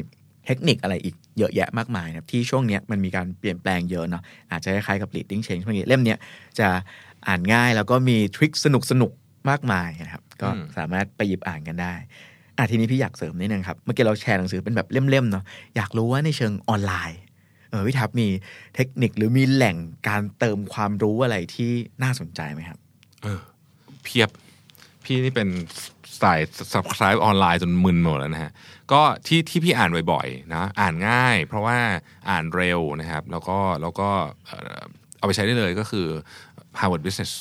[0.45, 6.15] เทคนิคอะไรอีกเยอะแยะมากมายนะที่ช่วงนี้มันมีการเปลี่ยนแปลงเยอะเนาะอาจจะคล้ายๆกับ leading change เมื่อกี้เล่มนี้
[6.59, 6.67] จะ
[7.27, 8.67] อ่านง่ายแล้วก็มีทริคส
[9.01, 11.93] นุกๆมากมายนะครับ ก็สามารถไปหยิบอ่านกันได้
[12.57, 15.43] อะทีนี้พี่อยากเสริมนิดนึงครับ เมื่อกี้เราแชร์หนังสือเป็นแบบเล่มๆเนาะ
[15.75, 17.19] อยากรู้ว่าในเชิงออนไลน์
[17.69, 18.27] เออพี่ทับมี
[18.75, 19.75] เทคนิคหรือมีแหล่ง
[20.07, 21.71] การเติมความรู้อะไรที่
[22.03, 22.79] น่าสนใจไหมครับ
[23.23, 23.39] เออ
[24.03, 24.29] เพียบ
[25.03, 25.49] พี่นี่เป็น
[26.21, 26.39] สาย
[26.73, 28.51] subscribe ออนไลน์จนมึนหมดแล้วนะฮะ
[28.91, 31.77] ก็ที่ที่พี่อ่านบ่อยๆนะอ่านง่าย เพราะว่า
[32.29, 34.09] อ่านเร็วนะครับ แล้วก็แล้วก็
[34.45, 34.81] เอ่อ
[35.17, 36.07] เอาไปใช้ได้เลยก็คือ
[36.79, 37.33] Harvard Business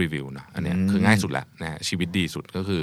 [0.00, 2.82] Review นะอันเนี้ยคือง่ายสุดแหละนะฮะชีวิตดีสุดก็คือ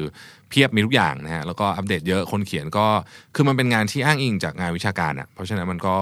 [0.49, 2.87] เพียบมีทุกอย่างนะฮะแล้วก็อัปเดตเยอะคนเขียนก็
[3.35, 5.97] คือมันเป็นงานที่อ้างอิงจากงานวิชาการอะเพราะฉะนั้นมันก็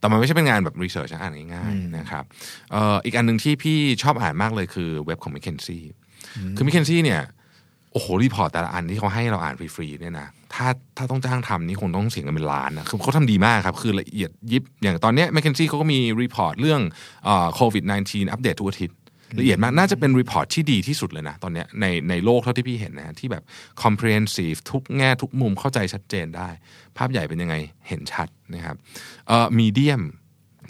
[0.00, 2.24] แต่มันไม่ใช่เป็นงานแบบรีเสิร์ชอ่านง่ายๆนะครับ
[2.72, 5.82] เอ่ออีกอันหนึ่งที่พี่ชอบอ่านมากเลยคือเว็บของ m c k เคนซี่
[6.56, 7.22] คือ m c k เคนซี่เนี่ย
[7.92, 10.66] โอ้โห report แต่ละอันที่เขาให้เราอ่านฟรีๆเนี่ยนะถ้า
[10.96, 16.80] ถ้าต้องจ้างทำนี่คงต้องเสียเงินเป็นล้านนะคือเขาทำดีมากครับ คือละเอียดยิบ อย่างตอนนี้ McKinsey เขาก็มี report เรื่อง
[17.54, 18.96] โควิด -19 อัปเดตทุกอาทิตย์
[19.38, 23.42] ละเอียดมากน่าจะเป็น report ที่ดีที่สุดเลยนะ ตอนนี้ในในโลกเท่าที่พี่เห็นนะที่แบบ
[23.82, 26.48] comprehensive ทุกแง่ทุกมุมเข้าใจชัดเจนได้
[26.96, 27.56] ภาพใหญ่เป็นยังไง
[27.88, 28.76] เห็นชัดนะครับ
[29.28, 30.02] เอ่อ Medium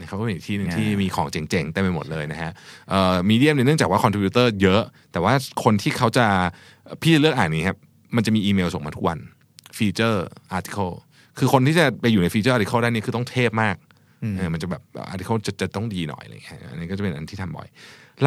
[0.08, 2.52] เขาก็เป็นอีกที่หนึ่งที่มีของเจ๋งๆเต็มไปหมดเลยนะฮะ
[2.90, 4.82] เอ่อ Medium เนี่ยเนื่องจากว่า contributor เยอะ
[5.12, 5.34] แต่ว่า
[5.64, 6.26] คนที่เขาจะ
[7.02, 7.78] พี่เลือกอ่านนี้ครับ
[8.16, 9.18] มันจะมีอีเมลส่งมาทุกวัน
[9.76, 10.90] feature article
[11.38, 13.76] คือคนที่จะไปอยู่ใน feature article ได้นี่คือต้องเทพมาก
[14.36, 17.68] เออมันจะแบบ article จะจะต้องดีหน่อยอะไรอย่างเงี้ยอันนี้ก็จะเป็นอันที่ทำบ่อย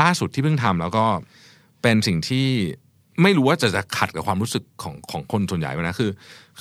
[0.02, 1.06] ล่าสุดที่เพิ่งทำแล้วก็
[1.82, 2.48] เป็นสิ่งที่
[3.22, 6.12] ไม่รู้ว่าจะจะขัดกับความรู้สึกของของคนส่วนใหญ่ไหมนะคือ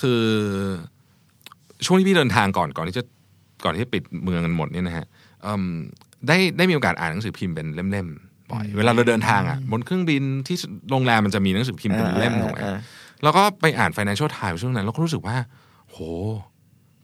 [0.01, 0.19] คือ
[1.85, 3.03] ช่วงที่พี่เดินทางก่อนก่อนที่จะ
[3.65, 5.05] ก่อนที่จะปิดเมืองกันหมดเนี่ยนะฮะ
[5.41, 5.63] เอิ่ม
[6.27, 10.57] ได้ได้มีโอกาสอ่านหนังสือพิมพ์เป็นเล่มๆบ่อย เวลาเราเดินทางอะบนเครื่องบินที่
[10.91, 12.77] โรงแรมมันจะมีหนังสือพิมพ์เป็นเล่มถูกไหมอ่า
[13.23, 15.35] แล้วก็ไปอ่าน Financial Times ช่วงนั้นแล้วก็รู้สึกว่า
[15.89, 15.97] โห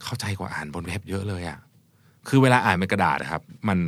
[0.03, 1.59] เข้าใจกว่าอ่านบนเว็บเยอะเลยอะ
[2.28, 3.80] คือเวลาอ่านเป็นกระดาษนะครับ มัน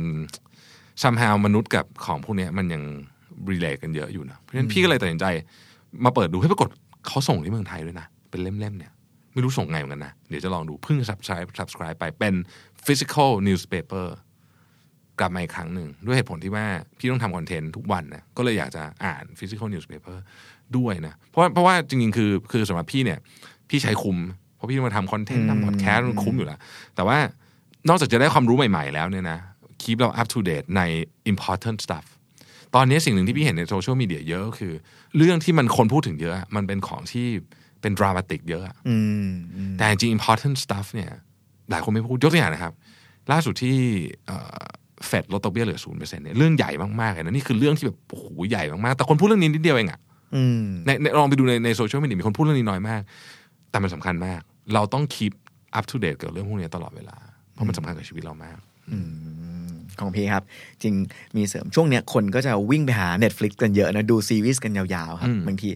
[1.02, 2.82] somehow มนุษย์กับของพวกเนี้ยมันยัง
[3.50, 5.26] รีเลทกันเยอะอยู่นะเพราะฉะนั้นพี่ก็เลยตัดสินใจ
[6.04, 6.68] มาเปิดดูให้ปรากฏ
[7.06, 8.92] เขาส่งที่เมืองไทยด้วยนะ เป็นเล่มๆเนี่ย
[9.34, 12.34] ไม่รู้ส่งไงเหมือนกันนะ เดี๋ยวจะลองดูเพิ่ง subscribe subscribe ไปเป็น
[12.86, 14.06] physical newspaper
[15.20, 16.66] กลับมาอีกครั้งหนึ่ง ด้วยเหตุผลที่ว่า
[16.98, 20.16] พี่ต้องทำคอนเทนต์ทุกวันนะก็เลยอยากจะอ่าน physical newspaper
[20.76, 23.18] ด้วยนะ เพราะว่าเพราะว่าจริงๆ คือคือสำหรับพี่เนี่ย
[23.70, 24.18] พี่ใช้คุ้ม
[24.56, 26.58] เพราะพี่มาทำคอนเทนต์ทำพอดแคสต์มันคุ้มอยู่แล้ว
[26.94, 27.18] แต่ว่า
[27.88, 29.38] นอกจากจะได้ความรู้ใหม่ๆแล้วเนี่ยนะ
[29.82, 30.82] keep เรา up to date ใน
[31.32, 32.06] important stuff
[32.74, 34.72] ตอนนี้สิ่งหนึ่งที่พี่เห็นในโซเชียลมีเดียเยอะก็คือ
[35.16, 37.28] เรื่องที่มันคนพูดถึงเยอะอะมันเป็นของที่
[37.84, 41.10] เป็นดรามาติกเยอะอะอืมอืมแต่จริง important stuff เนี่ย
[41.70, 42.72] หลายคนไม่พูดยกตัวอย่างนะครับ
[43.32, 43.76] ล่าสุดที่
[45.06, 46.70] เฟดลดดอกเบี้ยเหลือศูนย์เปอร์เซ็นต์เนี่ยเรื่องใหญ่
[47.00, 50.00] มากๆเลยนะนี่คือเรื่องที่แบบโอ้โหใหญ่มากๆ แต่คนพูดเรื่องนี้นิดเดียวเองอะ
[50.36, 53.02] อืมในในลองไปดูในในโซเชียลมีเดียมีคนพูดเรื่องนี้น้อยมาก
[53.70, 54.40] แต่มันสำคัญมาก
[54.74, 55.34] เราต้อง keep
[55.78, 57.16] up to date กับเรื่องพวกนี้ตลอดเวลา
[57.52, 58.58] เพราะมันสำคัญกับชีวิตเรามาก
[60.00, 60.44] ของพี่ครับ
[60.82, 60.94] จริง
[61.36, 65.68] มีเสริมช่วงเนี้ยคนก็จะวิ่งไปหา Netflix กันเยอะนะ ดูซีรีส์กันยาวๆครับอืมบางที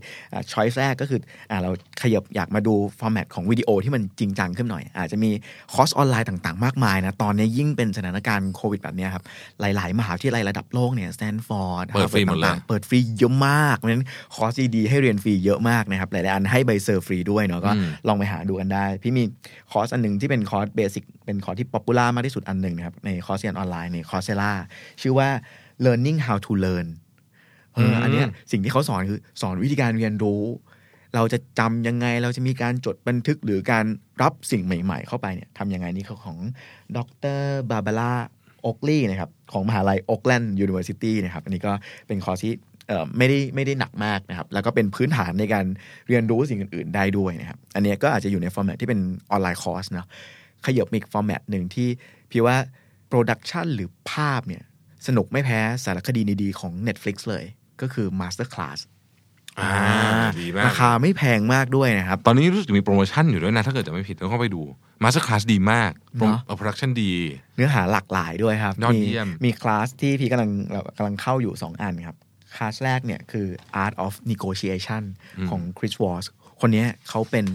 [0.53, 1.71] choice แรกก็คืออ่าเรา
[2.03, 5.31] ขยับอยากมาดู format ของวิดีโอที่มันจริงจังขึ้นหน่อย อาจจะมี
[5.75, 9.25] คอร์สออนไลน์ต่างๆ มากมายนะ ตอนนี้ยิ่งเป็นสถานการณ์โควิดแบบเนี้ยครับ
[9.61, 19.23] หลายๆ มหาวิทยาลัยระดับโลกเนี่ยสแตนฟอร์ดเปิดฟรีหมดเลยเปิดฟรีเยอะมากเพราะฉะนั้นคอร์สดีๆให้เรียนฟรีเยอะมากนะครับหลายๆอันให้ใบ cert ฟรีด้วยเนาะก็อืมลองไปหาดูกันได้ พี่มี
[19.73, 24.53] คอร์สอันหนึ่งที่เป็นคอร์ส basic เป็นคอร์สที่ popular มากที่สุดอันหนึ่งนะครับในคอร์สเรียนออนไลน์ใน Coursera
[25.03, 25.29] ชื่อว่า
[25.85, 26.87] learning how to learn
[27.75, 30.43] เอออันเนี้ยสิ่งที่เขาสอนคือสอนวิธีการเรียนรู้
[31.15, 33.85] เราจะจำยังไงเราจะมีการจดบันทึกหรือการ
[34.23, 36.39] รับสิ่งใหม่ ๆ เข้าไปเนี่ยทำยังไงนี่คือของ
[36.97, 36.99] ด
[37.37, 41.73] ร Barbara Oakley นะครับของมหาลัย Oakland University นะครับอันนี้ก็
[42.07, 42.55] เป็นคอร์สที่
[42.89, 45.65] เอ่อไม่ได้ไม่ได้หนักมากนะครับ แล้วก็เป็นพื้นฐานในการ
[46.09, 49.01] เรียนรู้สิ่งอื่น ๆ ได้ด้วยนะครับ อันเนี้ยก็อาจจะอยู่ใน format ที่เป็น
[49.31, 50.07] online course เนาะ
[50.67, 51.89] ขยับมาอีก format หนึ่งที่
[52.31, 52.57] พี่ว่า
[53.09, 54.63] production หรือภาพเนี่ย
[55.07, 57.45] สนุกไม่แพ้สารคดีดีๆของ Netflix เลย
[57.81, 58.79] ก็คือ Master Class
[59.61, 59.73] อ่า
[60.41, 64.63] ดีมากราคาไม่แพงมากด้วยนะครับ ตอนนี้รู้สึกมีโปรโมชั่นอยู่ด้วยนะ ถ้าเกิดจำไม่ผิดต้องเข้าไปดู
[65.03, 67.13] Master Class ดีมากเนอะ production ดี
[67.57, 72.17] เนื้อหาหลากหลายด้วยครับ ยอดมีเยี่ยม มีคลาสที่พี่กำลังเรากำลังเข้าอยู่ 2 อันครับ
[72.55, 73.47] คลาสแรกเนี่ยคือ
[73.83, 75.03] Art of Negotiation
[75.51, 76.25] ของ Chris Voss
[76.61, 77.47] คนเนี้ยเขาเป็น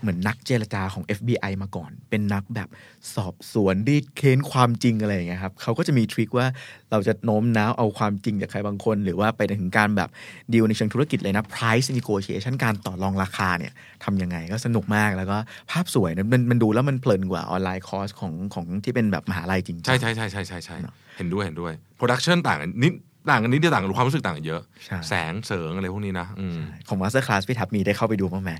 [0.00, 2.68] เหมือนนักเจรจาของ FBI มาก่อน เป็นนักแบบ
[3.14, 6.46] สอบสวนรีดเค้นความจริงอะไรอย่างเงี้ยครับเขาก็จะมี trick ว่า
[6.90, 10.08] เราจะโน้มน้าวเอาความจริงจากใครบางคน หรือว่าไปถึงการแบบ
[10.52, 13.72] ดีลในเชิงธุรกิจเลยนะ price negotiation การต่อรองราคาเนี่ย
[14.04, 15.36] ทำยังไงก็สนุกมากแล้วก็
[15.70, 20.76] ภาพสวยนะมันมันดูแล้วมันเพลินกว่า online course ของของที่เป็นแบบมหาลัยจริงๆใช่ใช่ใช่ใช่ใช่ใช่
[21.16, 22.92] เห็นด้วยเห็นด้วย production ต่างกันนิด
[23.30, 26.58] ต่างกันนิดเดียวต่างกันความรู้สึกต่างกันเยอะใช่แสงเสริงอะไรพวกนี้นะอืม
[26.88, 28.50] ของ Master Class พี่ทับมีได้เข้าไปดูบ้างไหม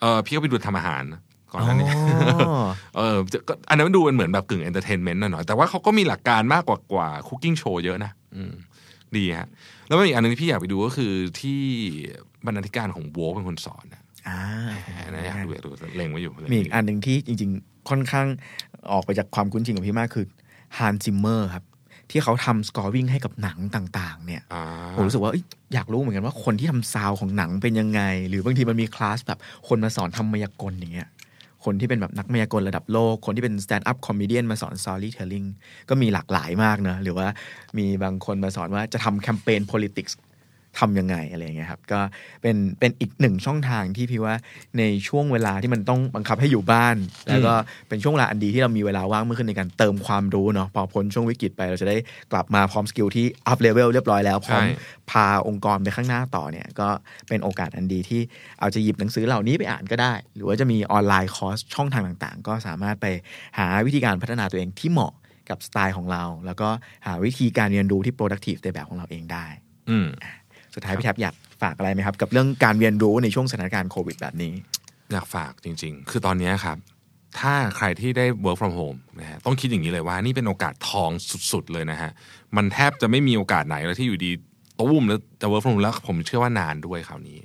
[0.00, 1.02] เออพี่ก็ไปดูทำอาหาร
[1.52, 3.16] ก่อนหน้านี้อ๋อเออ
[3.48, 8.52] ก็อันนั้นมันดูเป็นเหมือนแบบกึ่ง entertainment หน่อยๆแต่ว่าเขาก็มีหลักการมากกว่ากว่า cooking show เยอะนะอืม
[9.16, 9.48] ดีฮะ
[9.88, 11.60] แล้วก็อีกอันหนึ่งที่พี่อยากไปดูก็คือที่
[12.46, 14.40] บรรณาธิการของโวเป็นคนสอนนะอ่า
[15.04, 18.26] อันนั้นอยากดูอยากดูเล็งไว้อยู่มีอีกอันหนึ่งที่จริง ๆ ค่อนข้าง
[18.92, 20.26] ออกไปจากความคุ้นชินของพี่มากคือ
[20.78, 21.64] Hans Zimmer ครับ
[22.10, 24.62] ที่เขาทำ scoring ให้กับหนังต่าง ๆ เนี่ยอ่า
[24.94, 25.44] ผมรู้สึกว่าเอ้ย
[25.74, 29.38] อยากรู้เหมือนกันว่าคนที่ทำซาวด์ของหนังเป็นยังไง หรือบางทีมันมีคลาสแบบ
[29.68, 31.08] คนมาสอนทำมายากลอย่างเงี้ย
[31.64, 35.46] คนที่เป็นแบบนักมายากลระดับโลก คนที่เป็น stand up comedian มาสอน storytelling
[35.88, 37.26] ก็มีหลากหลายมากเนอะหรือว่า
[37.78, 40.12] มีบางคนมาสอนว่าจะทำแคมเปญ politics
[40.78, 42.00] ทำยังไงอะไรอย่างเงี้ยครับก็
[42.42, 44.34] เป็นเป็นอีกหนึ่งช่องทางที่พี่ว่า
[44.78, 46.96] ในช่วงเวลาที่มันต้องบังคับให้อยู่บ้าน
[47.28, 47.54] แล้วก็
[47.88, 51.96] เป็นช่วงเวลาอันดีที่เรามีเวลาว่างมากขึ้นในการเติมความรู้เนาะพอพ้นช่วงวิกฤตไปเราจะได้
[52.32, 54.76] กลับมาพร้อม skill ที่ up level เรียบร้อยแล้วพร้อมใช่
[55.10, 56.88] พาองค์กรไปข้างหน้าต่อเนี่ยก็
[57.28, 58.20] เป็นโอกาสอันดีที่
[58.58, 63.06] เอาจะหยิบหนังสือเหล่านี้ไปอ่านก็ได้ หรือว่าจะมี online course ช่องทางต่างๆ ก็สามารถไป
[63.58, 65.12] หาวิธีการพัฒนาตัวเองที่เหมาะ
[65.50, 66.68] กับสไตล์ของเรา แล้วก็
[67.06, 69.46] หาวิธีการเรียนรู้ที่ productive ในแบบของเราเองได้
[69.90, 70.08] อืม
[70.74, 74.52] สุดท้ายพี่แท็บอยากฝากอะไรไหมครับ กับเรื่องการเรียนรู้ในช่วงสถานการณ์โควิดแบบนี้
[75.12, 76.76] อยากฝากจริง ๆ คือตอนนี้ครับ
[77.38, 81.10] ถ้าใครที่ได้ work from home นะฮะต้องคิดอย่างนี้เลยว่านี่เป็นโอกาสทอง
[81.52, 82.10] สุดๆเลยนะฮะ
[82.56, 84.30] มันแทบจะไม่มีโอกาสไหนเลยที่อยู่ดี
[84.80, 87.38] ตุ้มแล้วจะ work from home แล้วผมเชื่อว่านานด้วยคราวนี้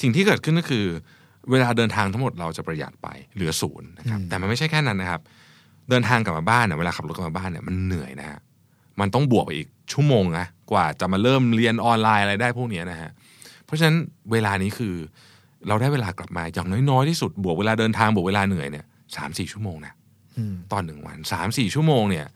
[0.00, 0.84] สิ่งที่เกิดขึ้นก็คือ
[1.50, 5.20] เวลาเดินทางทั้งหมดเราจะประหยัดไปเหลือศูนย์นะครับแต่มันไม่ใช่แค่นั้นนะครับ
[5.90, 8.38] เดินทางกลับมาบ้านเนี่ยเวลาขับรถกลับมาบ้านเนี่ยมันเหนื่อยนะฮะ
[9.00, 13.10] มันต้องบวกไปอีก ชั่วโมงนะกว่าจะมาเริ่มเรียนออนไลน์อะไรได้พวกเนี้ยนะฮะ
[13.64, 13.96] เพราะฉะนั้น
[14.32, 14.94] เวลานี้คือ
[15.68, 18.84] เราได้เวลากลับมาอย่างน้อยๆที่สุดบวกเวลาเดินทางบวกเวลาเหนื่อยเนี่ย
[19.16, 19.92] สามสี่ชั่วโมงนะ
[20.38, 22.26] อืมตอนหนึ่งวันสามสี่ชั่วโมงเนี่ย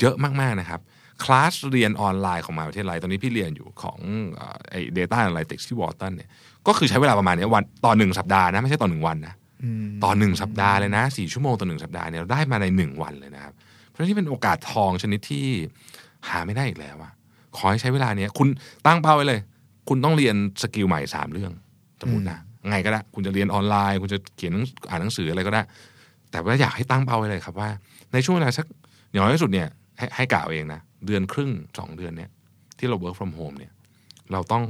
[0.00, 0.80] เยอะมากๆนะครับ
[1.24, 3.98] คลาสเรียนออนไลน์ของมหาวิทยาลัยตอนนี้พี่เรียนอยู่ของ
[4.34, 6.28] เอ่อไอ้ data analytics ที่วอร์ตันเนี่ย
[6.66, 9.34] ก็คือใช้เวลาประมาณเนี้ยวันต่อหนึ่งสัปดาห์นะไม่ใช่ต่อหนึ่งวันนะ
[9.64, 13.54] อืมต่อหนึ่งสัปดาห์เลยนะสี่ชั่วโมงต่อหนึ่งสัปดาห์เนี่ยเราได้มาในหนึ่งวันเลยนะครับ
[13.88, 15.46] เพราะฉะนั้นนี่เป็นโอกาสทองชนิดที่
[16.28, 17.12] หาไม่ได้อีกแล้วอะ
[17.56, 18.48] ขอให้ใช้เวลาเนี้ยคุณ
[18.86, 19.40] ตั้งเป้าไว้เลย
[19.88, 21.52] คุณต้องเรียน skill ใหม่สามเรื่อง
[22.00, 22.38] สมมตินะ
[22.70, 25.62] ไงก็ได้ คุณจะเรียนออนไลน์ คุณจะเขียนหนังอ่านหนังสืออะไรก็ได้
[26.30, 27.70] แต่ว่าอยากให้ตั้งเป้าไว้เลยครับว่า
[28.12, 28.66] ในช่วงเวลาสัก
[29.10, 29.68] อย่างน้อยที่สุดเนี่ย
[29.98, 32.30] ให้ให้กล่าวเองนะเดือนครึ่งสองเดือนเนี่ย
[32.78, 33.72] ที่เรา work from home เนี่ย
[34.32, 34.64] เราต้อง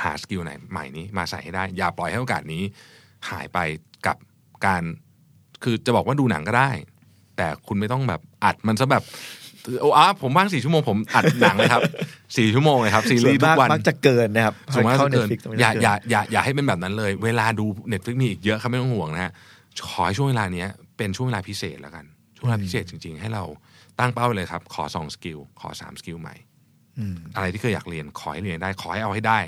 [0.00, 2.62] หา skill ไหนใหม่นี้มาใส่ให้ได้ อย่าปล่อยให้โอกาสนี้
[3.30, 3.58] หายไป
[4.06, 4.16] กับ
[4.66, 4.82] การ
[5.62, 6.70] คือจะบอกว่าดูหนังก็ได้
[7.36, 9.04] แต่คุณไม่ต้องแบบอัดมันซะแบบ
[9.80, 11.82] โอ้อาผมว่างสี่ชั่วโมงผมอัดหนังเลยครับ
[12.36, 19.32] สี่ชั่วโมงเลยครับซีรีส์ทุกวันส่วนมากมักจะเกินนะครับสมมติว่าเข้าเกิน Netflix มันจะอย่าเกินอย่าอย่าอย่าให้เป็นแบบนั้นเลย เวลาดู Netflix มีอีกเยอะครับไม่ต้องห่วงนะฮะ
[19.88, 22.04] ขอให้ช่วงเวลาเนี้ยเป็นช่วงเวลาพิเศษแล้วกัน
[22.36, 23.44] ช่วงเวลาพิเศษจริง ๆ ให้เรา
[23.98, 26.34] ตั้งเป้าไว้เลยครับ ขอสอง skill ขอสาม skill ใหม่
[26.98, 29.38] อืมอะไรที่เคยอยากเรียนขอให้เรียนได้ ขอให้เอาให้ได้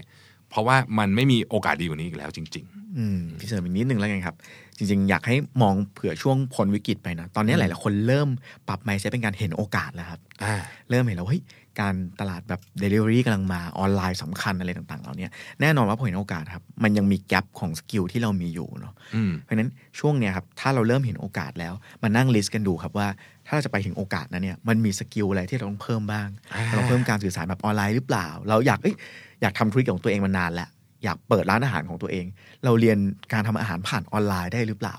[0.51, 2.67] เพราะว่ามันไม่มีโอกาสดีกว่านี้อีกแล้วจริง
[2.99, 4.35] อืมพี่เสริมอีกนิดนึงแล้วกันครับ
[4.77, 8.29] จริงๆ อยากให้มองเผื่อช่วงพ้นวิกฤตไปนะ ตอนนี้หลายๆคนเริ่ม
[8.68, 10.55] ปรับไมซ์เป็นการเห็นโอกาสแล้วครับๆอ่า
[10.91, 11.43] เริ่มเห็นแล้วเฮ้ย
[11.81, 15.29] การตลาดแบบ Delivery กำลังมาออนไลน์สำคัญอะไรต่างๆเหล่านี้
[15.61, 23.09] แน่นอนว่าพอเห็นโอกาสครับ มันยังมี gap ของ skill ที่เรามีอยู่เนาะอืมเพราะฉะนั้นช่วงเนี้ยครับถ้าเราเริ่มเห็นโอกาสแล้วมานั่ง list กันดูครับว่า
[23.47, 28.95] ถ้าเราจะไปถึงโอกาสนั้นเนี่ยมันมี skill อะไรที่เราต้องเพิ่มบ้างอ่าเราต้องเพิ่มการสื่อสารแบบออนไลน์หรือเปล่า เราอยากเอ้ย
[29.43, 30.68] อยากทำธุรกิจของตัวเองมานานแล้ว
[31.05, 32.26] อยากเปิดร้านอาหารของตัวเอง
[32.64, 32.98] เราเรียน
[33.32, 34.96] การทำอาหารผ่านออนไลน์ได้หรือเปล่า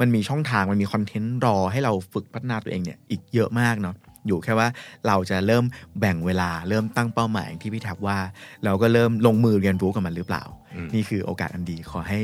[0.00, 3.96] มันมีช่องทางมันมีคอนเทนต์รอให้เราฝึกพัฒนาตัวเองเนี่ยอีกเยอะมากเนาะ
[4.26, 4.68] อยู่แค่ว่า
[5.06, 5.64] เราจะเริ่ม
[6.00, 8.18] แบ่งเวลาเริ่มตั้งเป้าหมายอย่างที่พี่แท็บว่า
[8.64, 10.42] เราก็เริ่มลงมือเรียนรู้กับมันหรือเปล่า
[10.74, 12.18] อืมนี่คือโอกาสอันดีขอให้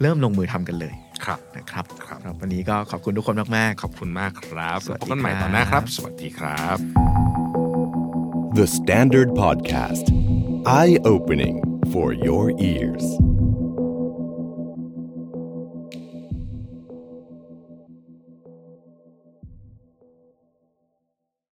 [0.00, 6.78] เริ่มลงมือทำกันเลยครับนะครับครับสำหรับวันนี้ก็ขอบคุณทุกคนมากขอบคุณมากครับสวัสดีพบกันใหม่ตอนหน้าครับ สวัสดีครับ
[8.58, 10.06] The Standard Podcast.
[10.78, 13.33] Eye opening for your ears.